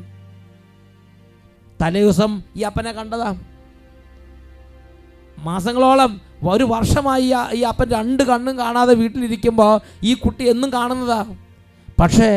തലേദിവസം 1.82 2.42
ഈ 2.56 2.62
അപ്പനെ 2.62 2.92
കണ്ടതാ. 2.92 3.30
മാസങ്ങളോളം 5.48 6.22
ഒരു 6.50 6.64
വർഷമായി 6.64 7.34
ഈ 7.54 7.62
അപ്പൻ 7.62 7.88
രണ്ട് 7.90 8.24
കണ്ണും 8.24 8.58
കാണാതെ 8.58 8.94
വീട്ടിലിരിക്കുമ്പോൾ 8.94 9.74
ഈ 10.04 10.14
കുട്ടി 10.14 10.44
എന്നും 10.50 10.70
കാണുന്നതാ. 10.74 11.26
പക്ഷേ 12.02 12.32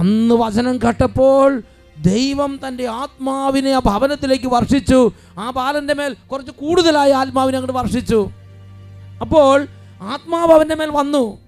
അന്ന് 0.00 0.34
വചനം 0.34 0.74
കേട്ടപ്പോൾ 0.78 1.62
ദൈവം 2.02 2.60
തന്റെ 2.68 2.86
ആത്മാവിനെ 2.86 3.70
ആ 3.70 3.78
ഭവനത്തിലേക്ക് 3.78 4.46
വർഷിച്ചു. 4.46 5.12
ആ 5.38 5.50
ബാലന്റെ 5.50 5.94
മേൽ 5.94 6.16
കുറച്ച് 6.32 6.52
കൂടുതലായി 6.52 7.10
ആത്മാവിനെ 7.10 7.58
അങ്ങോട്ട് 7.58 7.78
വർഷിച്ചു. 7.78 8.30
അപ്പോൾ 9.20 9.66
ആത്മാവ് 10.00 10.52
അവന്റെ 10.52 10.74
മേൽ 10.74 10.90
വന്നു. 10.90 11.38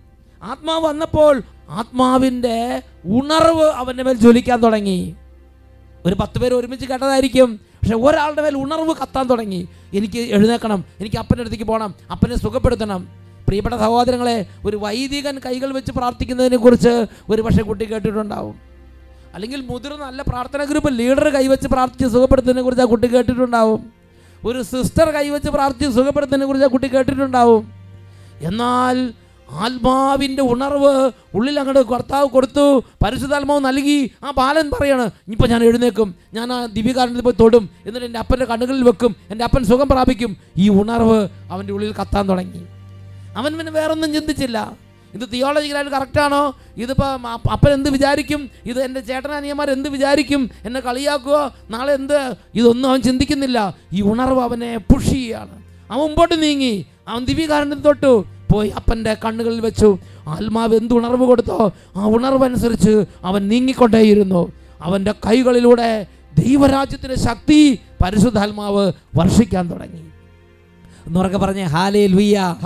ആത്മാവ് 0.43 0.85
വന്നപ്പോൾ 0.85 1.43
ആത്മാവിന്റെ 1.71 2.83
ഉണർവ് 3.05 3.71
അവന്റെ 3.71 4.03
മേൽ 4.03 4.13
ജ്വലിക്കാൻ 4.13 4.63
തുടങ്ങി. 4.63 5.17
ഒരു 6.07 6.15
പത്ത് 6.15 6.39
പേര് 6.39 6.55
ഒരുമിച്ച് 6.55 6.87
കേട്ടതായിരിക്കും. 6.87 7.61
പക്ഷെ 7.83 7.97
ഒരാളുടെ 7.97 8.43
മേൽ 8.43 8.57
ഉണർവ് 8.57 8.95
കത്താൻ 9.03 9.27
തുടങ്ങി. 9.27 9.69
എനിക്ക് 9.95 10.19
എഴുന്നേക്കണം 10.19 10.85
എനിക്ക് 11.01 11.17
അപ്പന്റെ 11.17 11.43
അടുത്തേക്ക് 11.43 11.65
പോകണം 11.65 11.95
അപ്പനെ 12.11 12.37
സുഖപ്പെടുത്തണം. 12.37 13.09
പ്രിയപ്പെട്ട 13.47 13.75
സഹോദരങ്ങളെ 13.75 14.47
ഒരു 14.65 14.77
വൈദികൻ 14.77 15.39
കൈകൾ 15.39 15.73
വെച്ച് 15.73 15.93
പ്രാർത്ഥിക്കുന്നതിനെക്കുറിച്ച് 15.93 17.07
ഒരു 17.31 17.43
പക്ഷേ 17.43 17.63
കുട്ടി 17.63 17.85
കേട്ടിട്ടുണ്ടാവും. 17.85 18.72
അല്ലെങ്കിൽ 19.35 19.61
മുതിർന്ന 19.67 20.07
നല്ല 20.07 20.23
പ്രാർത്ഥന 20.23 20.65
ഗ്രൂപ്പ് 20.65 20.99
ലീഡർ 20.99 21.29
കൈവച്ച് 21.29 21.69
പ്രാർത്ഥിച്ച് 21.69 22.09
സുഖപ്പെടുത്തുന്നതിനെ 22.13 22.63
കുറിച്ച് 22.63 22.83
ആ 22.83 22.85
കുട്ടി 22.85 23.07
കേട്ടിട്ടുണ്ടാവും. 23.07 23.93
ഒരു 24.47 24.63
സിസ്റ്റർ 24.63 25.11
കൈവച്ച് 25.11 25.51
പ്രാർത്ഥിച്ച് 25.51 25.97
സുഖപ്പെടുത്തുന്നതിനെ 25.97 26.47
കുറിച്ച് 26.47 26.67
ആ 26.67 26.69
കുട്ടി 26.69 26.89
കേട്ടിട്ടുണ്ടാവും. 26.89 27.73
എന്നാൽ 28.43 29.13
ആത്മാവിന്റെ 29.51 30.43
ഉണർവ് 30.43 31.11
ഉള്ളിൽ 31.35 31.59
അങ്ങോട്ട് 31.61 31.87
കർത്താവ് 31.87 32.29
കൊടുത്തു 32.29 32.85
പരിശുദ്ധാത്മാവ് 33.05 33.61
നൽകി. 33.65 34.11
ആ 34.25 34.31
ബാലൻ 34.31 34.71
പറയാണ് 34.71 35.11
ഇപ്പം 35.29 35.51
ഞാൻ 35.51 35.65
എഴുന്നേക്കും 35.65 36.15
ഞാൻ 36.35 36.53
ആ 36.53 36.67
ദിവ്യകാരണത്തിൽ 36.67 37.21
പോയി 37.21 37.37
തൊടും. 37.41 37.71
എന്നിട്ട് 37.87 38.07
എന്റെ 38.07 38.19
അപ്പന്റെ 38.19 38.45
കണ്ണുകളിൽ 38.45 38.83
വെക്കും. 38.83 39.17
എന്റെ 39.31 39.45
അപ്പൻ 39.45 39.65
സുഖം 39.65 39.89
പ്രാപിക്കും. 39.89 40.37
ഈ 40.57 40.69
ഉണർവ് 40.69 41.29
അവന്റെ 41.51 41.73
ഉള്ളിൽ 41.73 41.95
കത്താൻ 42.01 42.29
തുടങ്ങി. 42.29 42.63
അവൻ 43.37 43.59
പിന്നെ 43.59 43.73
വേറൊന്നും 43.73 44.13
ചിന്തിച്ചില്ല. 44.15 44.59
ഇത് 45.15 45.29
തിയോളജിക്കലായിട്ട് 45.33 45.93
കറക്റ്റാണോ 45.93 46.43
ഇതിപ്പോൾ 46.77 47.11
അപ്പൻ 47.53 47.73
എന്ത് 47.73 47.91
വിചാരിക്കും? 47.91 48.51
ഇത് 48.65 48.79
എന്റെ 48.83 49.01
ചേട്ടനനിയന്മാർ 49.01 49.71
എന്ത് 49.71 49.89
വിചാരിക്കും? 49.89 50.51
എന്നെ 50.65 50.81
കളിയാക്കുമോ 50.81 51.43
നാളെ 51.71 51.93
എന്ത്? 51.95 52.19
ഇതൊന്നും 52.55 52.89
അവൻ 52.91 53.01
ചിന്തിക്കുന്നില്ല. 53.03 53.59
ഈ 53.93 54.03
ഉണർവ് 54.03 54.43
അവനെ 54.43 54.77
പുഷ് 54.77 55.11
ചെയ്യുകയാണ് 55.11 55.55
അവൻ 55.91 56.01
മുമ്പോട്ട് 56.01 56.43
നീങ്ങി. 56.43 56.75
അവൻ 57.09 57.25
ദിവ്യകാരണത്തിൽ 57.25 57.83
തൊട്ടു. 57.83 58.13
പോയി 58.53 58.69
അപ്പന്റെ 58.69 59.13
കണ്ണുകളിൽ 59.25 59.61
വെച്ചു. 59.61 59.99
ആത്മാവ് 60.29 60.75
എന്ത് 60.77 60.95
ഉണർവ് 60.95 61.25
കൊടുത്തോ 61.27 61.73
ആ 61.97 62.07
ഉണർവനുസരിച്ച് 62.17 62.95
അവൻ 63.25 63.49
നീങ്ങിക്കൊണ്ടേയിരുന്നു. 63.49 64.53
അവന്റെ 64.83 65.13
കൈകളിലൂടെ 65.27 65.91
ദൈവരാജ്യത്തിന്റെ 66.39 67.17
ശക്തി 67.17 67.61
പരിശുദ്ധാത്മാവ് 68.05 68.85
വർഷിക്കാൻ 69.17 69.65
തുടങ്ങി. 69.73 70.03
എന്നുറക്കെ 71.07 71.39
പറഞ്ഞേ 71.39 71.65
ഹാലേ 71.75 72.07
ലുയ്യ 72.07 72.57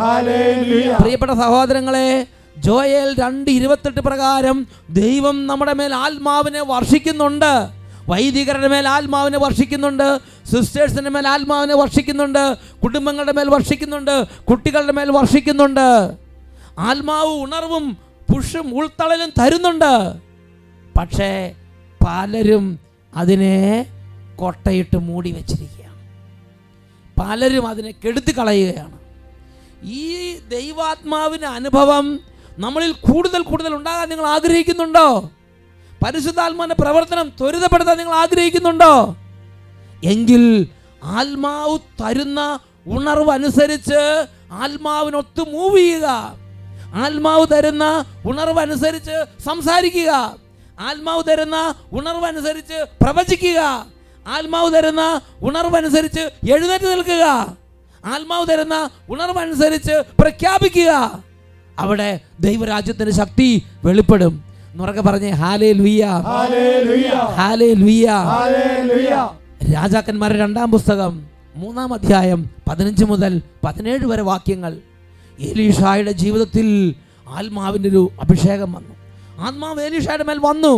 പ്രിയപ്പെട്ട 1.00 1.32
സഹോദരങ്ങളെ 1.32 2.08
ജോയേൽ 2.58 3.14
രണ്ട് 3.14 3.50
ഇരുപത്തെട്ട് 3.50 4.00
പ്രകാരം 4.00 4.66
ദൈവം 4.90 5.46
നമ്മുടെ 5.46 5.72
മേൽ 5.72 5.94
ആത്മാവിനെ 5.94 6.60
വർഷിക്കുന്നുണ്ട്. 6.60 7.68
വൈദികരുടെ 8.08 8.68
മേൽ 8.68 8.88
ആത്മാവിനെ 8.88 9.38
വർഷിക്കുന്നുണ്ട്. 9.38 10.20
സിസ്റ്റേഴ്സിന്റെ 10.46 11.10
മേൽ 11.10 11.28
ആത്മാവിനെ 11.28 11.74
വർഷിക്കുന്നുണ്ട്. 11.74 12.56
കുടുംബങ്ങളുടെ 12.82 13.32
മേൽ 13.32 13.48
വർഷിക്കുന്നുണ്ട്. 13.48 14.24
കുട്ടികളുടെ 14.50 14.92
മേൽ 14.92 15.10
വർഷിക്കുന്നുണ്ട്. 15.10 16.16
ആത്മാവ് 16.78 17.28
ഉണർവും 17.28 17.96
പുഷും 18.32 18.78
ഉൾത്തളലും 18.78 19.30
തരുന്നുണ്ട്. 19.40 20.14
പക്ഷേ 20.98 21.54
പലരും 22.06 22.78
അതിനെ 23.16 23.86
കൊട്ടയിട്ട് 24.36 24.96
മൂടി 24.96 25.32
വച്ചിരിക്കുകയാണ്. 25.32 26.02
പലരും 27.20 27.66
അതിനെ 27.66 27.94
കെടുത്തി 28.04 28.38
കളയുകയാണ്. 28.38 28.98
ഈ 29.84 30.34
ദൈവാത്മാവിന്റെ 30.48 31.46
അനുഭവം 31.46 32.20
നമ്മളിൽ 32.58 32.92
കൂടുതൽ 32.92 33.42
കൂടുതൽ 33.42 33.74
ഉണ്ടാകാൻ 33.74 34.08
നിങ്ങൾ 34.08 34.26
ആഗ്രഹിക്കുന്നുണ്ടോ? 34.26 35.30
പരിശുദ്ധാത്മാവിന്റെ 36.04 36.74
പ്രവർത്തനം 36.74 37.28
ത്വരിതപ്പെടുത്താൻ 37.28 37.98
നിങ്ങൾ 37.98 38.14
ആഗ്രഹിക്കുന്നുണ്ടോ? 38.14 39.16
എങ്കിൽ 40.04 40.68
ആത്മാവ് 41.04 41.78
തരുന്ന 41.78 42.58
ഉണർവ് 42.86 43.30
അനുസരിച്ച് 43.30 44.26
ആത്മാവിനൊത്ത് 44.52 45.40
മൂവ് 45.40 45.78
ചെയ്യുക. 45.78 46.06
ആത്മാവ് 46.94 47.46
തരുന്ന 47.52 48.04
ഉണർവ് 48.26 48.60
അനുസരിച്ച് 48.60 49.42
സംസാരിക്കുക. 49.42 50.36
ആത്മാവ് 50.80 51.22
തരുന്ന 51.30 51.74
ഉണർവ് 51.92 52.26
അനുസരിച്ച് 52.26 52.86
പ്രവചിക്കുക. 53.02 53.86
ആത്മാവ് 54.26 54.74
തരുന്ന 54.74 55.20
ഉണർവ് 55.42 55.76
അനുസരിച്ച് 55.76 56.20
എഴുന്നേറ്റ് 56.52 56.84
നിൽക്കുക. 56.84 57.56
ആത്മാവ് 58.04 58.46
തരുന്ന 58.46 58.90
ഉണർവ് 59.10 59.38
അനുസരിച്ച് 59.38 60.02
പ്രഖ്യാപിക്കുക. 60.18 61.25
അവിടെ 61.78 62.10
ദൈവരാജ്യത്തിന് 62.40 63.10
ശക്തി 63.10 63.48
വെളിപ്പെടും. 63.84 64.34
എന്നുറക്കെ 64.72 65.00
പറഞ്ഞേ 65.00 65.30
ഹാലേ 65.42 65.70
ലുയ്യ 65.72 66.04
ഹാലേ 67.38 67.72
ലുയ്യ 67.80 68.08
രാജാക്കന്മാരുടെ 69.74 70.38
രണ്ടാം 70.38 70.70
പുസ്തകം 70.70 71.12
മൂന്നാം 71.56 71.94
അധ്യായം 71.94 72.40
പതിനഞ്ച് 72.68 73.04
മുതൽ 73.04 73.32
പതിനേഴ് 73.64 74.04
വരെ 74.06 74.22
വാക്യങ്ങൾ. 74.22 74.72
എലീഷായുടെ 75.38 76.12
ജീവിതത്തിൽ 76.22 76.68
ആത്മാവിന്റെ 77.28 77.88
ഒരു 77.88 78.02
അഭിഷേകം 78.22 78.72
വന്നു. 78.72 78.94
ആത്മാവ് 79.38 79.80
എലീഷായുടെ 79.80 80.24
മേൽ 80.24 80.38
വന്നു. 80.38 80.74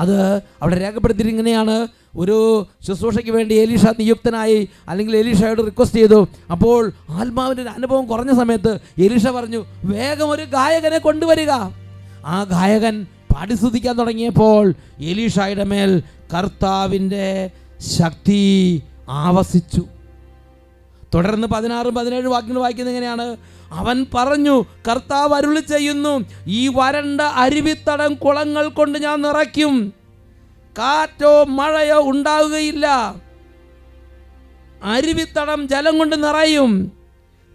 അത് 0.00 0.16
അവിടെ 0.62 0.76
രേഖപ്പെടുത്തിയിട്ട് 0.80 1.32
ഇങ്ങനെയാണ് 1.32 1.74
ഒരു 2.16 2.66
ശുശ്രൂഷയ്ക്ക് 2.86 3.30
വേണ്ടി 3.30 3.54
എലീഷ 3.54 3.86
നിയുക്തനായി 3.86 4.68
അല്ലെങ്കിൽ 4.88 5.16
എലീഷയോട് 5.16 5.66
റിക്വസ്റ്റ് 5.66 5.98
ചെയ്തു. 5.98 6.28
അപ്പോൾ 6.50 6.92
ആത്മാവിന്റെ 7.10 7.62
അനുഭവം 7.62 8.06
കുറഞ്ഞ 8.06 8.32
സമയത്ത് 8.36 8.74
എലീഷ 8.98 9.26
പറഞ്ഞു 9.26 9.64
വേഗം 9.84 10.30
ഒരു 10.30 10.42
ഗായകനെ 10.42 10.98
കൊണ്ടുവരിക. 10.98 11.50
ആ 12.26 12.44
ഗായകൻ 12.44 13.06
പാടിസ്തുതിക്കാൻ 13.34 13.98
തുടങ്ങിയപ്പോൾ 13.98 14.74
എലീഷയുടെ 14.98 15.64
മേൽ 15.64 16.02
കർത്താവിന്റെ 16.34 17.50
ശക്തി 17.98 18.82
ആവസിച്ചു. 19.08 19.82
തുടർന്ന് 21.14 21.46
പതിനാറും 21.46 21.94
പതിനേഴ് 21.94 22.26
വാക്യങ്ങൾ 22.26 22.60
വായിക്കുന്നത് 22.60 22.94
എങ്ങനെയാണ്? 22.94 23.36
അവൻ 23.72 24.06
പറഞ്ഞു 24.14 24.64
കർത്താവ് 24.88 25.34
അരുളി 25.34 25.60
ചെയ്യുന്നു 25.60 26.24
ഈ 26.46 26.68
വരണ്ട 26.68 27.20
അരുവിത്തടം 27.20 28.14
കുളങ്ങൾ 28.14 28.68
കൊണ്ട് 28.68 28.98
ഞാൻ 28.98 29.22
നിറയ്ക്കും. 29.22 29.92
കാറ്റോ 30.78 31.44
മഴയോ 31.44 32.10
ഉണ്ടാവുകയില്ല. 32.10 33.14
അരുവിത്തടം 34.82 35.68
ജലം 35.68 35.98
കൊണ്ട് 35.98 36.24
നിറയും. 36.24 36.92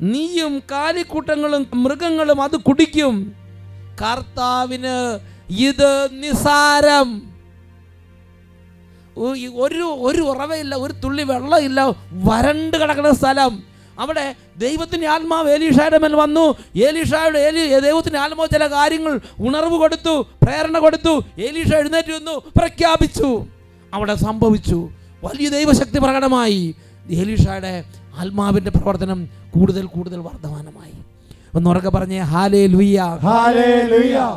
നീയും 0.02 0.60
കാലിക്കൂട്ടങ്ങളും 0.72 1.68
മൃഗങ്ങളും 1.74 2.42
അത് 2.42 2.58
കുടിക്കും. 2.58 3.36
കർത്താവിന് 4.02 5.20
ഇത് 5.50 6.10
നിസാരം. 6.12 7.22
ഒരു 9.18 9.96
ഒരു 10.00 10.22
ഉറവയില്ല 10.22 10.76
ഒരു 10.76 10.94
തുള്ളി 10.94 11.24
വെള്ളമില്ല. 11.24 11.86
വരണ്ട് 12.12 12.78
കിടക്കുന്ന 12.78 13.14
സ്ഥലം. 13.14 13.69
അവിടെ 14.00 14.36
ദൈവത്തിന്റെ 14.58 15.08
ആത്മാവ് 15.08 15.50
ഏലീഷായുടെ 15.50 15.98
മേൽ 15.98 16.16
വന്നു. 16.16 16.46
ഏലീഷായുടെ 16.88 17.40
ഏലി 17.40 17.80
ദൈവത്തിന്റെ 17.80 18.20
ആത്മാവ് 18.20 18.50
ചില 18.54 18.68
കാര്യങ്ങൾ 18.68 19.20
ഉണർവ് 19.40 19.78
കൊടുത്തു 19.78 20.26
പ്രേരണ 20.44 20.80
കൊടുത്തു. 20.80 21.14
ഏലീഷ 21.40 21.74
എഴുന്നേറ്റ് 21.74 22.12
വന്നു 22.12 22.36
പ്രഖ്യാപിച്ചു. 22.58 23.46
അവിടെ 23.94 24.16
സംഭവിച്ചു. 24.16 24.90
വലിയ 25.24 25.50
ദൈവശക്തി 25.50 26.00
പ്രകടമായി. 26.00 26.76
ഏലീഷായുടെ 27.10 27.84
ആത്മാവിന്റെ 28.18 28.72
പ്രവർത്തനം 28.72 29.30
കൂടുതൽ 29.52 29.86
കൂടുതൽ 29.86 30.20
വർദ്ധമാനമായി. 30.20 30.96
ഒന്നുറക്കെ 31.56 31.90
പറഞ്ഞേ 31.90 32.20
ഹാലേ 32.20 32.66
ലുയ്യ 32.68 33.00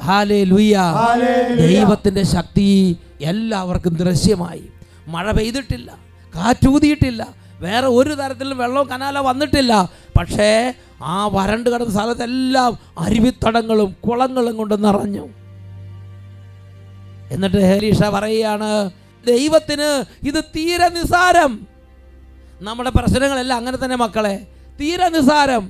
ഹാലേ 0.09 0.45
ലുയ്യ 0.45 0.79
ദൈവത്തിന്റെ 1.67 2.23
ശക്തി 2.23 2.97
എല്ലാവർക്കും 3.21 3.95
ദൃശ്യമായി. 3.95 4.65
മഴ 5.07 5.31
പെയ്തിട്ടില്ല 5.31 5.99
കാറ്റൂതിയിട്ടില്ല 6.35 7.42
വേറെ 7.63 7.87
ഒരു 7.87 8.15
തരത്തിലും 8.15 8.59
വെള്ളവും 8.59 8.87
കനാലോ 8.89 9.21
വന്നിട്ടില്ല. 9.23 9.73
പക്ഷേ 10.19 10.75
ആ 11.03 11.27
വരണ്ട് 11.33 11.69
കിടന്ന 11.71 11.93
സ്ഥലത്തെല്ലാം 11.93 12.73
അരുവിത്തടങ്ങളും 12.99 13.97
കുളങ്ങളും 14.09 14.57
കൊണ്ട് 14.57 14.85
നിറഞ്ഞു. 14.85 15.25
എന്നിട്ട് 17.33 17.61
ഹരീഷ 17.71 18.03
പറയുകയാണ് 18.03 18.71
ദൈവത്തിന് 19.27 19.89
ഇത് 20.29 20.41
തീരെ 20.57 20.89
നിസാരം 20.89 21.53
നമ്മുടെ 22.61 22.91
പ്രശ്നങ്ങളെല്ലാം 22.91 23.59
അങ്ങനെ 23.59 23.79
തന്നെ 23.85 23.97
മക്കളെ. 23.97 24.35
തീരെ 24.81 25.09
നിസാരം 25.09 25.65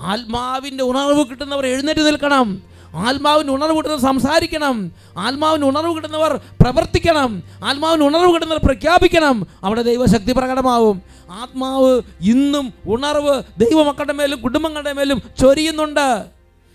ആത്മാവിന്റെ 0.00 0.84
ഉണർവ് 0.84 1.22
കിട്ടുന്നവർ 1.30 1.66
എഴുന്നേറ്റ് 1.66 2.06
നിൽക്കണം. 2.06 2.46
ആത്മാവിന് 2.94 3.50
ഉണർവ് 3.50 3.76
കിട്ടുന്നവർ 3.76 4.00
സംസാരിക്കണം. 4.00 4.92
ആത്മാവിന് 5.18 5.64
ഉണർവ് 5.64 5.96
കിട്ടുന്നവർ 5.96 6.40
പ്രവർത്തിക്കണം. 6.60 7.42
ആത്മാവിന് 7.64 8.04
ഉണർവ് 8.04 8.34
കിട്ടുന്നവർ 8.34 8.60
പ്രഖ്യാപിക്കണം. 8.64 9.46
അവിടെ 9.64 9.82
ദൈവശക്തി 9.82 10.32
പ്രകടമാവും. 10.32 11.02
ആത്മാവ് 11.30 12.02
ഇന്നും 12.20 12.72
ഉണർവ് 12.88 13.42
ദൈവമക്കളുടെ 13.58 14.12
മേലും 14.12 14.40
കുടുംബങ്ങളുടെ 14.40 14.92
മേലും 14.92 15.22
ചൊരിയുന്നുണ്ട്. 15.40 16.24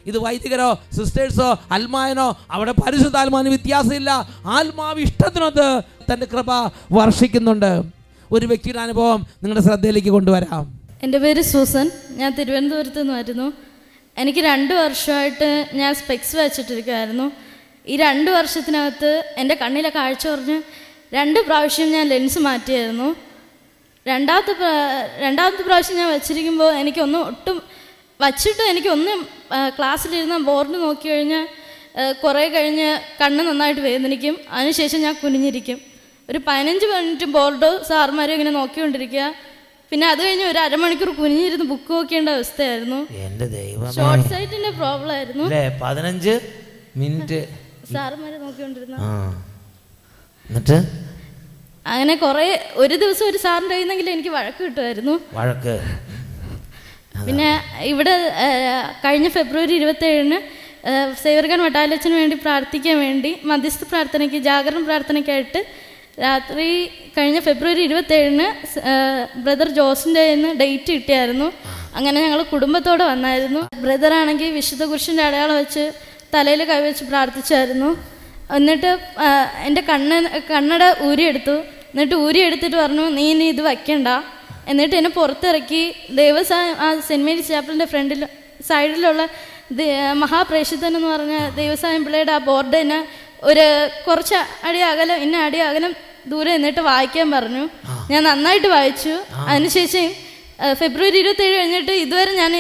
ഇത് 0.06 0.18
വൈദികരോ 0.18 0.80
സിസ്റ്റേഴ്സോ 0.94 1.60
അൽമായനോ 1.72 2.38
അവിടെ 2.52 2.72
പരിശുദ്ധാത്മാവിന് 2.72 3.50
വ്യത്യാസമില്ല. 3.50 4.30
ആത്മാവ് 4.46 5.00
ഇഷ്ടത്തിനൊത്ത് 5.00 5.82
തന്റെ 6.14 6.28
കൃപ 6.34 6.72
വർഷിക്കുന്നുണ്ട്. 6.92 7.84
ഒരു 8.32 8.46
വ്യക്തിയുടെ 8.46 8.80
അനുഭവം 8.80 9.26
നിങ്ങളുടെ 9.44 9.66
ശ്രദ്ധയിലേക്ക് 9.66 10.10
കൊണ്ടുവരാം. 10.10 10.80
എന്റെ 11.04 11.18
പേര് 11.18 11.42
സൂസൻ. 11.42 11.92
ഞാൻ 12.10 12.36
തിരുവനന്തപുരത്ത് 12.36 13.02
നിന്ന് 13.02 13.14
വരുന്നു 13.14 13.54
എനിക്ക് 14.22 14.42
രണ്ട് 14.52 14.74
വർഷമായിട്ട് 14.74 15.50
ഞാൻ 15.80 15.92
സ്പെക്സ് 15.96 16.36
വെച്ചിട്ടിരിക്കുമായിരുന്നു 16.36 17.26
ഈ 17.88 17.96
രണ്ട് 17.98 18.30
വർഷത്തിനകത്ത് 18.32 19.12
എന്റെ 19.42 19.56
കണ്ണിലെ 19.56 19.90
കാഴ്ച 19.96 20.24
കുറഞ്ഞ് 20.28 20.58
രണ്ട് 21.16 21.40
പ്രാവശ്യം 21.48 21.90
ഞാൻ 21.96 22.06
ലെൻസ് 22.14 22.40
മാറ്റിയായിരുന്നു. 22.40 23.10
രണ്ടാമത്തെ 24.08 24.54
രണ്ടാമത്തെ 25.24 25.64
പ്രാവശ്യം 25.68 25.98
ഞാൻ 25.98 26.10
വച്ചിരിക്കുമ്പോൾ 26.14 26.72
എനിക്കൊന്നും 26.82 27.22
ഒട്ടും 27.30 27.58
വച്ചിട്ടും 28.22 28.66
എനിക്കൊന്നും 28.72 29.20
ക്ലാസ്സിലിരുന്ന 29.78 30.38
ബോർഡ് 30.50 30.78
നോക്കി 30.84 31.08
കഴിഞ്ഞാൽ 31.10 31.46
കുറേ 32.24 32.46
കഴിഞ്ഞ് 32.56 32.90
കണ്ണ് 33.22 33.44
നന്നായിട്ട് 33.50 33.82
വേദനിക്കും. 33.82 34.36
അതിനുശേഷം 34.56 35.00
ഞാൻ 35.06 35.16
കുനിഞ്ഞിരിക്കും. 35.24 35.78
ഒരു 36.30 36.40
പതിനഞ്ച് 36.48 36.86
മിനിറ്റ് 36.94 37.28
ബോർഡ് 37.38 37.70
സാർമാരും 37.90 38.34
ഇങ്ങനെ 38.38 38.54
നോക്കിക്കൊണ്ടിരിക്കുക. 38.60 39.26
പിന്നെ 39.92 40.06
അത് 40.14 40.22
കഴിഞ്ഞ് 40.26 40.46
ഒരു 40.52 40.60
അരമണിക്കൂർ 40.66 41.10
കുനിഞ്ഞിരുന്ന് 41.20 41.66
ബുക്ക് 41.72 41.92
നോക്കേണ്ട 41.96 42.30
അവസ്ഥയായിരുന്നു. 42.38 43.00
എന്റെ 43.26 43.46
ദൈവം 43.58 43.92
ഷോർട്ട് 43.98 44.30
സൈറ്റിന്റെ 44.34 44.72
പ്രോബ്ലം 44.80 45.14
ആയിരുന്നു. 45.18 45.46
അല്ലേ 45.50 45.64
പതിനഞ്ച് 45.84 46.34
മിനിറ്റ്. 47.02 47.40
സാറുമാരെ 47.94 48.38
നോക്കിക്കൊണ്ടിരുന്ന. 48.44 48.98
എന്നിട്ട്? 50.50 50.78
അങ്ങനെ 51.94 52.14
കുറേ 52.26 52.46
ഒരു 52.84 52.96
ദിവസം 53.04 53.26
ഒരു 53.32 53.40
സാറിന്റെ 53.46 53.76
കയ്യിൽ 53.76 54.10
എനിക്ക് 54.16 54.32
വഴക്ക് 54.38 54.62
കിട്ടുമായിരുന്നു. 54.64 55.16
വഴക്ക്. 55.40 55.76
പിന്നെ 57.28 57.50
ഇവിടെ 57.92 58.16
കഴിഞ്ഞ 59.06 59.28
ഫെബ്രുവരി 59.38 59.74
ഇരുപത്തേഴിന് 59.80 60.38
സേവർഗൻ 61.24 61.60
വട്ടാലച്ചന് 61.66 62.16
വേണ്ടി 62.22 62.36
പ്രാർത്ഥിക്കാൻ 62.44 62.98
വേണ്ടി 63.06 63.32
മധ്യസ്ഥ 63.52 63.84
പ്രാർത്ഥനയ്ക്ക് 63.92 64.40
ജാഗരണ 64.48 64.82
പ്രാർത്ഥനയ്ക്കായിട്ട് 64.86 65.62
രാത്രി 66.24 66.68
കഴിഞ്ഞ 67.16 67.40
ഫെബ്രുവരി 67.48 67.82
ഇരുപത്തേഴിന് 67.88 68.48
ബ്രദർ 69.46 69.70
ജോസിന്റെ 69.80 70.24
നിന്ന് 70.32 70.52
ഡേറ്റ് 70.62 70.92
കിട്ടിയായിരുന്നു. 70.98 71.48
അങ്ങനെ 71.98 72.18
ഞങ്ങൾ 72.26 72.42
കുടുംബത്തോടെ 72.54 73.06
വന്നായിരുന്നു. 73.12 73.62
ബ്രദർ 73.84 74.14
ആണെങ്കിൽ 74.20 74.50
വിശുദ്ധ 74.60 74.84
കുരിശിന്റെ 74.92 75.24
അടയാളം 75.28 75.58
വെച്ച് 75.62 75.84
തലയിൽ 76.34 76.62
കൈവച്ച് 76.72 77.04
പ്രാർത്ഥിച്ചായിരുന്നു. 77.12 77.90
എന്നിട്ട് 78.58 78.92
എന്റെ 79.68 79.82
കണ്ണ് 79.90 80.18
കണ്ണട 80.54 80.84
ഊരിയെടുത്തു. 81.08 81.56
എന്നിട്ട് 81.92 82.16
ഊരിയെടുത്തിട്ട് 82.26 82.78
പറഞ്ഞു 82.84 83.06
നീ 83.18 83.26
ഇനി 83.34 83.46
ഇത് 83.54 83.62
വയ്ക്കണ്ട. 83.70 84.08
എന്നിട്ട് 84.72 84.96
എന്നെ 85.00 85.12
പുറത്തിറക്കി. 85.20 85.84
ദേവസ 86.22 86.52
ആ 86.86 86.88
സെന്റ് 87.10 87.26
മേരീസ് 87.28 87.50
ചാപ്പലിന്റെ 87.54 87.88
ഫ്രണ്ടിൽ 87.94 88.24
സൈഡിലുള്ള 88.70 89.24
മഹാപ്രേഷിതൻ 90.24 90.92
എന്ന് 90.98 91.10
പറഞ്ഞ 91.14 91.38
ദേവസായം 91.62 92.02
പിള്ളയുടെ 92.06 92.34
ആ 92.38 92.42
ബോർഡ് 92.50 92.82
ഒരു 93.50 93.66
കുറച്ച് 94.06 94.40
അടി 94.68 94.80
ഇന്ന 95.26 95.38
അടി 95.48 95.60
അകലം 95.70 95.94
ദൂരെ 96.32 96.52
നിന്നിട്ട് 96.56 96.82
വായിക്കാൻ 96.90 97.28
പറഞ്ഞു. 97.36 97.64
ഞാൻ 98.12 98.22
നന്നായിട്ട് 98.30 98.70
വായിച്ചു. 98.76 99.14
അതിനുശേഷം 99.52 100.06
ഫെബ്രുവരി 100.82 101.18
ഇരുപത്തേഴ് 101.24 101.56
കഴിഞ്ഞിട്ട് 101.60 101.94
ഇതുവരെ 102.06 102.32
ഞാൻ 102.42 102.54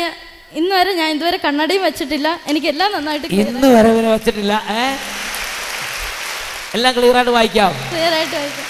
ഇന്ന് 0.59 0.73
വരെ 0.79 0.91
ഞാൻ 1.01 1.09
ഇതുവരെ 1.15 1.37
കണ്ണടയും 1.45 1.83
വെച്ചിട്ടില്ല. 1.87 2.27
എനിക്ക് 2.49 2.67
എല്ലാം 2.73 2.89
നന്നായിട്ട് 2.95 3.27
ഇന്ന് 3.43 3.69
വരെ 3.77 3.91
വെച്ചിട്ടില്ല. 4.15 4.53
എല്ലാം 6.77 6.91
ക്ലിയർ 6.97 7.15
ആയിട്ട് 7.19 7.33
വായിക്കാം. 7.37 7.73
ക്ലിയർ 7.91 8.13
ആയിട്ട് 8.19 8.35
വായിക്കാം. 8.39 8.65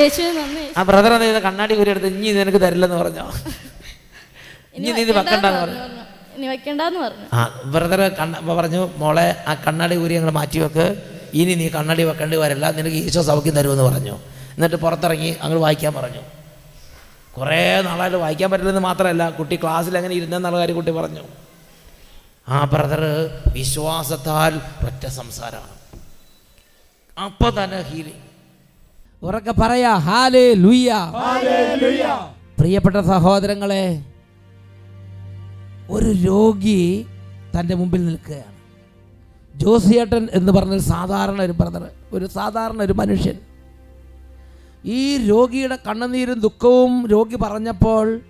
യേശു 0.00 0.22
നന്ദി. 0.38 0.64
ആ 0.78 0.80
ബ്രദർ 0.88 1.12
എന്താ? 1.16 1.40
കണ്ണാടി 1.48 1.74
കൂരി 1.78 1.90
എടുത്ത് 1.94 2.08
ഇനി 2.14 2.32
നിനക്ക് 2.38 2.60
തരില്ലെന്ന് 2.64 2.98
പറഞ്ഞോ? 3.02 3.26
ഇനി 4.76 4.88
നീ 4.96 5.02
വെക്കണ്ടെന്ന് 5.18 5.60
പറഞ്ഞു. 5.62 5.82
പറഞ്ഞു. 5.82 6.02
ഇനി 6.36 6.46
വെക്കണ്ടെന്ന് 6.52 7.00
പറഞ്ഞു. 7.04 7.26
ആ 7.38 7.42
ബ്രദർ 7.74 8.00
കണ്ണ 8.20 8.54
പറഞ്ഞു 8.58 8.82
മോളെ 9.02 9.28
ആ 9.50 9.52
കണ്ണാടി 9.66 9.96
ഊരി 10.04 10.14
ഞങ്ങൾ 10.18 10.34
മാറ്റി 10.40 10.58
വെക്ക് 10.64 10.86
ഇനി 11.40 11.54
നീ 11.60 11.66
കണ്ണടി 11.76 12.02
വെക്കേണ്ടി 12.08 12.36
വരില്ല 12.42 12.66
നിനക്ക് 12.78 12.98
ഈശോ 13.06 13.22
സൗഖ്യം 13.30 13.54
തരുമെന്ന് 13.58 13.84
പറഞ്ഞു. 13.88 14.14
എന്നിട്ട് 14.56 14.78
പുറത്തിറങ്ങി 14.84 15.30
അങ്ങ് 15.44 15.58
വായിക്കാൻ 15.64 15.92
പറഞ്ഞു. 15.98 16.22
കുറേ 17.36 17.62
നാളായിട്ട് 17.86 18.18
വായിക്കാൻ 18.24 18.48
പറ്റില്ലെന്ന് 18.52 18.84
മാത്രമല്ല 18.90 19.24
കുട്ടി 19.38 19.56
ക്ലാസ്സിൽ 19.62 19.96
അങ്ങനെ 20.00 20.14
ഇരുന്നെന്നുള്ള 20.18 20.58
കാര്യം 20.60 20.76
കുട്ടി 20.80 20.92
പറഞ്ഞു. 20.98 21.24
ആ 22.54 22.58
ബ്രദർ 22.72 23.02
വിശ്വാസത്താൽ 23.56 24.54
ഒറ്റ 24.88 25.04
സംസാരമാണ്. 25.18 25.76
അപ്പോൾ 27.26 27.50
തന്നെ 27.58 27.80
ഹീലിംഗ് 27.90 28.24
ഉറക്കെ 29.26 29.52
പറയാ 29.60 29.92
ഹാലേ 30.08 30.46
ലുയ്യ 30.64 30.90
പ്രിയപ്പെട്ട 32.58 32.98
സഹോദരങ്ങളെ 33.12 33.84
ഒരു 35.94 36.10
രോഗി 36.28 36.80
തന്റെ 37.54 37.74
മുമ്പിൽ 37.80 38.02
നിൽക്കുകയാണ്. 38.08 38.55
ജോസിയേട്ടൻ 39.56 40.28
എന്ന് 40.32 40.52
പറഞ്ഞൊരു 40.52 40.80
സാധാരണ 40.80 41.42
ഒരു 41.42 41.52
ബ്രദർ 41.52 41.88
ഒരു 42.12 42.26
സാധാരണ 42.26 42.82
ഒരു 42.82 42.92
മനുഷ്യൻ. 42.92 43.36
ഈ 44.84 45.16
രോഗിയുടെ 45.16 45.78
കണ്ണുനീരും 45.86 46.40
ദുഃഖവും 46.40 47.06
രോഗി 47.06 47.36
പറഞ്ഞപ്പോൾ 47.36 48.20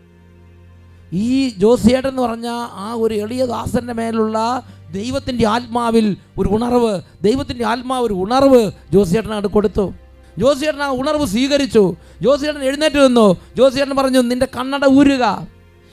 ഈ 1.13 1.49
ജോസിയേട്ടൻ 1.49 2.09
എന്ന് 2.09 2.23
പറഞ്ഞ 2.23 2.47
ആ 2.73 2.93
ഒരു 2.97 3.15
എളിയ 3.15 3.47
ദാസന്റെ 3.47 3.93
മേലുള്ള 3.93 4.63
ദൈവത്തിന്റെ 4.93 5.47
ആത്മാവിൽ 5.47 6.17
ഒരു 6.39 6.49
ഉണർവ് 6.49 7.01
ദൈവത്തിന്റെ 7.23 7.67
ആത്മാവ് 7.67 8.07
ഒരു 8.07 8.15
ഉണർവ് 8.15 8.71
ജോസിയേട്ടനോട് 8.93 9.47
കൊടുത്തു. 9.47 9.95
ജോസിയേട്ടൻ 10.39 10.83
ആ 10.83 10.91
ഉണർവ് 10.91 11.27
സ്വീകരിച്ചു. 11.27 11.97
ജോസിയേട്ടൻ 12.23 12.63
എഴുന്നേറ്റ് 12.63 12.97
നിന്നു. 12.97 13.37
ജോസിയേട്ടൻ 13.57 13.97
പറഞ്ഞു 13.97 14.19
നിന്റെ 14.19 14.47
കണ്ണട 14.47 14.87
ഊരുക. 14.87 15.49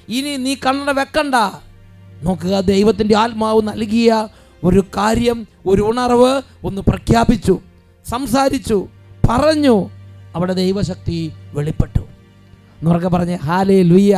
ഇനി 0.10 0.38
നീ 0.38 0.56
കണ്ണട 0.56 0.92
വെക്കണ്ട. 0.92 1.36
നോക്കുക 2.24 2.60
ദൈവത്തിന്റെ 2.60 3.18
ആത്മാവ് 3.18 3.62
നൽകിയ 3.68 4.28
ഒരു 4.64 4.84
കാര്യം 4.98 5.48
ഒരു 5.66 5.82
ഉണർവ് 5.82 6.42
ഒന്ന് 6.64 6.82
പ്രഖ്യാപിച്ചു 6.82 7.60
സംസാരിച്ചു 8.10 8.88
പറഞ്ഞു. 9.30 9.90
അവിടെ 10.36 10.54
ദൈവശക്തി 10.54 11.34
വെളിപ്പെട്ടു. 11.54 12.00
എന്നൊക്കെ 12.80 13.08
പറഞ്ഞ് 13.08 13.38
ഹാലേ 13.44 13.82
ലുയ്യ 13.82 14.16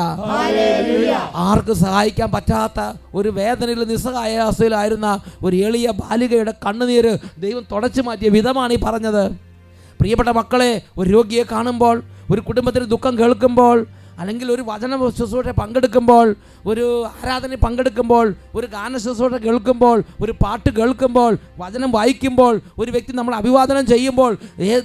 ആർക്ക് 1.36 1.74
സഹായിക്കാൻ 1.74 2.32
പറ്റാത്ത 2.32 2.94
ഒരു 3.14 3.30
വേദനയിൽ 3.30 3.84
നിസ്സഹായാസയിലായിരുന്ന 3.84 5.20
ഒരു 5.44 5.56
എളിയ 5.56 5.92
ബാലികയുടെ 5.92 6.54
കണ്ണുനീര് 6.66 7.18
ദൈവം 7.38 7.66
തുടച്ചു 7.72 8.02
മാറ്റിയ 8.02 8.30
വിധമാണ് 8.30 8.74
ഈ 8.74 8.78
പറഞ്ഞത്. 8.78 9.30
പ്രിയപ്പെട്ട 10.00 10.30
മക്കളെ 10.30 10.82
ഒരു 10.98 11.10
രോഗിയെ 11.10 11.44
കാണുമ്പോൾ 11.52 12.04
ഒരു 12.32 12.42
കുടുംബത്തിന് 12.42 12.86
ദുഃഖം 12.86 13.20
കേൾക്കുമ്പോൾ 13.20 13.88
അല്ലെങ്കിൽ 14.20 14.52
ഒരു 14.52 14.62
വചന 14.62 15.10
ശുശ്രൂഷ 15.18 15.48
പങ്കെടുക്കുമ്പോൾ 15.48 16.36
ഒരു 16.66 17.06
ആരാധന 17.24 17.56
പങ്കെടുക്കുമ്പോൾ 17.56 18.34
ഒരു 18.56 18.68
ഗാന 18.68 18.98
ശുശ്രൂഷ 18.98 19.34
കേൾക്കുമ്പോൾ 19.46 20.04
ഒരു 20.22 20.32
പാട്ട് 20.44 20.70
കേൾക്കുമ്പോൾ 20.70 21.38
വചനം 21.58 21.92
വായിക്കുമ്പോൾ 21.92 22.62
ഒരു 22.80 22.92
വ്യക്തി 22.92 23.14
നമ്മൾ 23.14 23.36
അഭിവാദനം 23.36 23.86
ചെയ്യുമ്പോൾ 23.86 24.38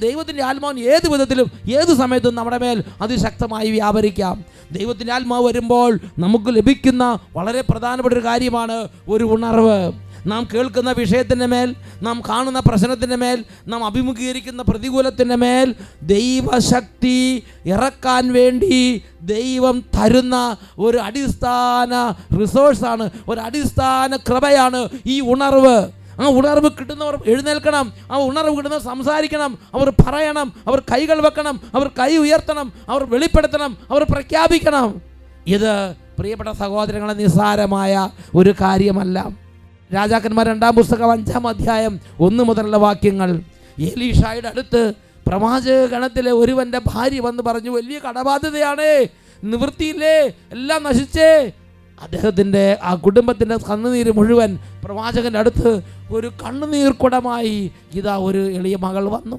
ദൈവത്തിന്റെ 0.07 0.43
ആത്മാവ് 0.43 0.81
ഏത് 0.81 1.09
വിധത്തിലും 1.09 1.51
ഏത് 1.69 1.93
സമയത്തും 1.95 2.35
നമ്മുടെ 2.35 2.59
മേൽ 2.59 2.85
അതിശക്തമായി 3.01 3.71
വ്യാപരിക്കാം. 3.71 4.45
ദൈവത്തിന്റെ 4.73 5.13
ആത്മാവ് 5.13 5.45
വരുമ്പോൾ 5.45 5.99
നമുക്ക് 6.19 6.57
ലഭിക്കുന്ന 6.57 7.19
വളരെ 7.37 7.61
പ്രധാനപ്പെട്ട 7.61 8.15
ഒരു 8.15 8.25
കാര്യമാണ് 8.25 8.89
ഒരു 9.09 9.25
ഉണർവ്. 9.25 10.10
നാം 10.27 10.49
കേൾക്കുന്ന 10.55 10.93
വിഷയത്തിന്റെ 10.93 11.47
മേൽ 11.47 11.75
നാം 12.03 12.23
കാണുന്ന 12.29 12.61
പ്രശ്നത്തിന്റെ 12.61 13.17
മേൽ 13.17 13.45
നാം 13.69 13.85
അഭിമുഖീകരിക്കുന്ന 13.85 14.63
പ്രതികൂലത്തിന്റെ 14.63 15.37
മേൽ 15.37 15.75
ദൈവശക്തി 16.03 17.45
ഇറക്കാൻ 17.67 18.33
വേണ്ടി 18.33 19.03
ദൈവം 19.23 19.85
തരുന്ന 19.97 20.57
ഒരു 20.79 20.99
അടിസ്ഥാന 20.99 21.93
റിസോഴ്സാണ് 22.41 23.11
ഒരു 23.29 23.41
അടിസ്ഥാന 23.41 24.17
കൃപയാണ് 24.17 24.89
ഈ 25.07 25.21
ഉണർവ്. 25.21 25.89
ആ 26.21 26.27
ഉണർവ് 26.29 26.71
കിട്ടുന്നവർ 26.79 27.15
എഴുന്നേൽക്കണം 27.27 27.93
ആ 28.11 28.17
ഉണർവ് 28.17 28.57
കിട്ടുന്നവർ 28.57 28.83
സംസാരിക്കണം 28.83 29.59
അവർ 29.75 29.91
പറയണം 29.91 30.53
അവർ 30.67 30.81
കൈകൾ 30.81 31.21
വെക്കണം 31.21 31.61
അവർ 31.75 31.89
കൈ 31.89 32.17
ഉയർത്തണം 32.17 32.73
അവർ 32.89 33.05
വെളിപ്പെടുത്തണം 33.05 33.79
അവർ 33.91 34.03
പ്രഖ്യാപിക്കണം. 34.03 35.03
ഇത് 35.47 35.95
പ്രിയപ്പെട്ട 36.19 36.51
സഹോദരങ്ങളെ 36.51 37.15
നിസ്സാരമായ 37.15 38.11
ഒരു 38.35 38.55
കാര്യമല്ല. 38.61 39.50
രാജാക്കന്മാർ 39.95 40.47
രണ്ടാം 40.47 40.75
പുസ്തകം 40.77 41.11
അഞ്ചാം 41.11 41.49
അധ്യായം 41.49 42.01
ഒന്ന് 42.21 42.45
മുതലുള്ള 42.45 42.77
വാക്യങ്ങൾ. 42.77 43.43
ഏലീഷായുടെ 43.81 44.49
അടുത്ത് 44.49 44.93
പ്രവാചക 45.27 45.87
ഗണത്തിലെ 45.87 46.31
ഒരുവന്റെ 46.31 46.81
ഭാര്യ 46.87 47.21
വന്ന് 47.21 47.43
പറഞ്ഞു 47.43 47.71
വലിയ 47.71 47.99
കടബാധ്യതയാണ്. 47.99 49.07
നിവൃത്തിയില്ലേ? 49.45 50.33
എല്ലാം 50.53 50.83
നശിച്ചേ. 50.83 51.53
അദ്ദേഹത്തിന്റെ 52.03 52.79
ആ 52.83 52.95
കുടുംബത്തിന്റെ 52.95 53.57
കണ്ണുനീര് 53.57 54.11
മുഴുവൻ 54.11 54.59
പ്രവാചകന്റെ 54.85 55.39
അടുത്ത് 55.39 55.83
ഒരു 56.11 56.33
കണ്ണുനീർ 56.47 56.93
കുടമായി 56.93 57.71
ഇതാ 57.95 58.17
ഒരു 58.17 58.53
എളിയ 58.53 58.77
മകൾ 58.77 59.09
വന്നു. 59.09 59.37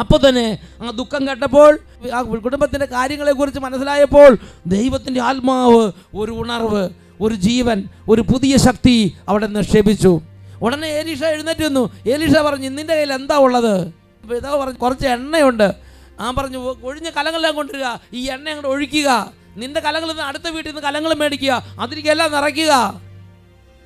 അപ്പോൾ 0.00 0.28
തന്നെ 0.28 0.58
ആ 0.82 0.90
ദുഃഖം 0.90 1.28
കേട്ടപ്പോൾ 1.28 1.78
ആ 2.14 2.22
കുടുംബത്തിന്റെ 2.22 2.86
കാര്യങ്ങളെക്കുറിച്ച് 2.86 3.60
മനസ്സിലായപ്പോൾ 3.60 4.38
ദൈവത്തിന്റെ 4.66 5.20
ആത്മാവ് 5.20 5.92
ഒരു 6.16 6.32
ഉണർവ് 6.32 7.01
ഒരു 7.20 7.34
ജീവൻ 7.34 7.84
ഒരു 8.08 8.22
പുതിയ 8.22 8.56
ശക്തി 8.56 9.14
അവിടെ 9.28 9.46
നിക്ഷേപിച്ചു. 9.46 10.20
ഉടനെ 10.62 10.86
ഏലീഷ 10.86 11.24
എഴുന്നേറ്റ് 11.24 11.64
വന്നു 11.64 11.90
ഏലീഷ 12.08 12.38
പറഞ്ഞു 12.38 12.68
നിന്റെ 12.68 12.94
കയ്യിൽ 12.94 13.12
എന്താ 13.12 13.36
ഉള്ളത്? 13.36 13.92
പിതാവ് 14.30 14.60
പറഞ്ഞു 14.60 14.74
കുറച്ച് 14.74 15.06
എണ്ണയുണ്ട്. 15.06 15.74
ആ 16.20 16.30
പറഞ്ഞു 16.30 16.58
"ഒ- 16.58 16.78
ഒഴിഞ്ഞ 16.84 17.10
കലങ്ങളെല്ലാം 17.10 17.54
കൊണ്ടുവരിക. 17.54 17.84
ഈ 18.12 18.30
എണ്ണ 18.30 18.48
അങ്ങോട്ട് 18.48 18.68
ഒഴിക്കുക. 18.68 19.32
നിന്റെ 19.56 19.80
കലങ്ങളിൽ 19.80 20.12
നിന്ന് 20.12 20.22
അടുത്ത 20.22 20.48
വീട്ടിൽ 20.48 20.70
നിന്ന് 20.70 20.82
കലങ്ങൾ 20.82 21.14
മേടിക്കുക. 21.14 21.62
അതിരിക്കെല്ലാം 21.80 22.32
നിറയ്ക്കുക. 22.32 23.00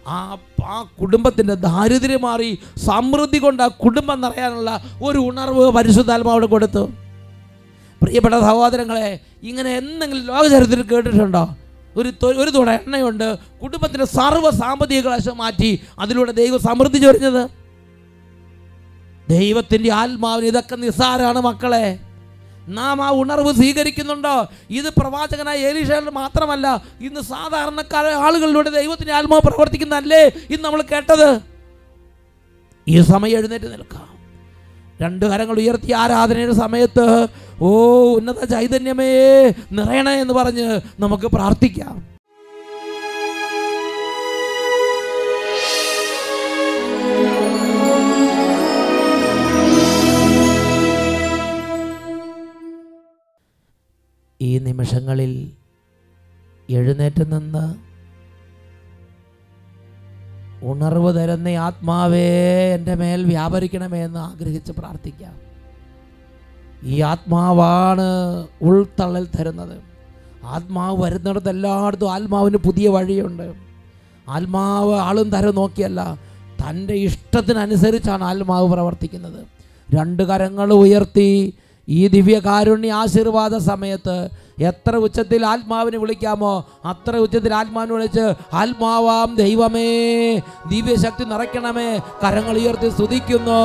ആ 0.09 0.37
ആ 0.65 0.83
കുടുംബത്തിന്റെ 1.01 1.55
ദാരിദ്ര്യം 1.55 2.23
മാറി 2.23 2.59
സമൃദ്ധി 2.77 3.39
കൊണ്ട് 3.39 3.63
ആ 3.63 3.67
കുടുംബം 3.67 4.21
നിറയാനുള്ള 4.21 4.85
ഒരു 5.03 5.19
ഉണർവ് 5.19 5.71
പരിശുദ്ധാത്മാവിടെ 5.71 6.47
കൊടുത്തു. 6.47 6.91
പ്രിയപ്പെട്ട 8.03 8.35
സഹോദരങ്ങളെ 8.35 9.21
ഇങ്ങനെ 9.43 9.77
എന്തെങ്കിലും 9.77 10.27
ലോകചരിത്രത്തിൽ 10.27 10.83
കേട്ടിട്ടുണ്ടോ? 10.83 11.57
ഒരു 11.97 12.13
ഒരു 12.27 12.51
തുട 12.51 12.71
എണ്ണയുണ്ട്. 12.71 13.39
കുടുംബത്തിന്റെ 13.63 14.05
സർവ 14.05 14.51
സാമ്പത്തിക 14.51 15.01
ക്ലേശം 15.01 15.37
മാറ്റി 15.37 15.81
അതിലൂടെ 15.99 16.33
ദൈവം 16.33 16.61
സമൃദ്ധി 16.61 16.99
ചൊരിഞ്ഞത്. 16.99 17.43
ദൈവത്തിന്റെ 19.29 19.93
ആത്മാവിന് 19.93 20.47
ഇതൊക്കെ 20.47 20.77
നിസ്സാരമാണ് 20.77 21.41
മക്കളെ. 21.41 21.99
നാം 22.69 23.03
ആ 23.03 23.11
ഉണർവ് 23.11 23.53
സ്വീകരിക്കുന്നുണ്ടോ? 23.53 24.49
ഇത് 24.71 24.89
പ്രവാചകനായ 24.91 25.59
ഏലീഷയുടെ 25.59 26.11
മാത്രമല്ല 26.11 26.85
ഇന്ന് 27.01 27.21
സാധാരണക്കാര 27.21 28.07
ആളുകളിലൂടെ 28.07 28.71
ദൈവത്തിന്റെ 28.71 29.13
ആത്മാവ് 29.13 29.43
പ്രവർത്തിക്കുന്നതല്ലേ 29.43 30.23
ഇന്ന് 30.25 30.65
നമ്മൾ 30.65 30.83
കേട്ടത്? 30.83 31.41
ഈ 32.89 33.01
സമയം 33.01 33.39
എഴുന്നേറ്റ് 33.39 33.73
നിൽക്കാം. 33.73 34.07
രണ്ട് 35.03 35.27
കരങ്ങൾ 35.27 35.57
ഉയർത്തി 35.59 35.93
ആരാധനയുടെ 35.93 36.53
സമയത്ത് 36.53 37.29
ഓ 37.61 37.69
ഉന്നത 38.15 38.45
ചൈതന്യമേ 38.45 39.09
നിറയണേ 39.73 40.21
എന്ന് 40.21 40.35
പറഞ്ഞ് 40.35 40.81
നമുക്ക് 40.99 41.27
പ്രാർത്ഥിക്കാം. 41.27 42.17
ഈ 54.41 54.59
നിമിഷങ്ങളിൽ 54.59 55.53
എഴുന്നേറ്റ് 56.71 57.33
നിന്ന് 57.33 57.87
ഉണർവ് 60.65 61.17
തരുന്ന 61.17 61.49
ആത്മാവേ 61.49 62.29
എന്റെ 62.75 62.95
മേൽ 62.95 63.25
വ്യാപരിക്കണമേ 63.25 64.05
എന്ന് 64.05 64.19
ആഗ്രഹിച്ച് 64.19 64.73
പ്രാർത്ഥിക്കാം. 64.73 65.46
ഈ 66.85 67.01
ആത്മാവാണ് 67.01 68.09
ഉൾത്തള്ളൽ 68.63 69.27
തരുന്നത്. 69.39 69.77
ആത്മാവ് 70.45 71.03
വരുന്നിടത്ത് 71.03 71.49
എല്ലായിടത്തും 71.49 72.13
ആത്മാവിന് 72.13 72.57
പുതിയ 72.57 72.89
വഴിയുണ്ട്. 72.89 73.55
ആത്മാവ് 74.29 74.95
ആളും 74.95 75.31
തരം 75.31 75.55
നോക്കിയല്ല 75.55 76.19
തന്റെ 76.63 76.95
ഇഷ്ടത്തിനനുസരിച്ചാണ് 76.95 78.25
ആത്മാവ് 78.25 78.73
പ്രവർത്തിക്കുന്നത്. 78.73 79.47
രണ്ട് 79.95 80.23
കരങ്ങൾ 80.23 80.73
ഉയർത്തി 80.73 81.55
ഈ 81.89 82.09
ദിവ്യകാരുണ്യ 82.09 82.93
ആശീർവാദ 82.93 83.57
സമയത്ത് 83.57 84.29
എത്ര 84.63 84.97
ഉച്ചത്തിൽ 84.97 85.47
ആത്മാവിനെ 85.47 85.99
വിളിക്കാമോ 85.99 86.65
അത്ര 86.85 87.17
ഉച്ചത്തിൽ 87.17 87.55
ആത്മാവിനെ 87.55 87.95
വിളിച്ച് 87.95 88.57
ആത്മാവാം 88.57 89.35
ദൈവമേ 89.37 89.91
ദിവ്യശക്തി 90.71 91.25
നിറയ്ക്കണമേ 91.25 91.99
കരങ്ങൾ 92.25 92.59
ഉയർത്തി 92.59 92.89
സ്തുതിക്കുന്നു. 92.89 93.61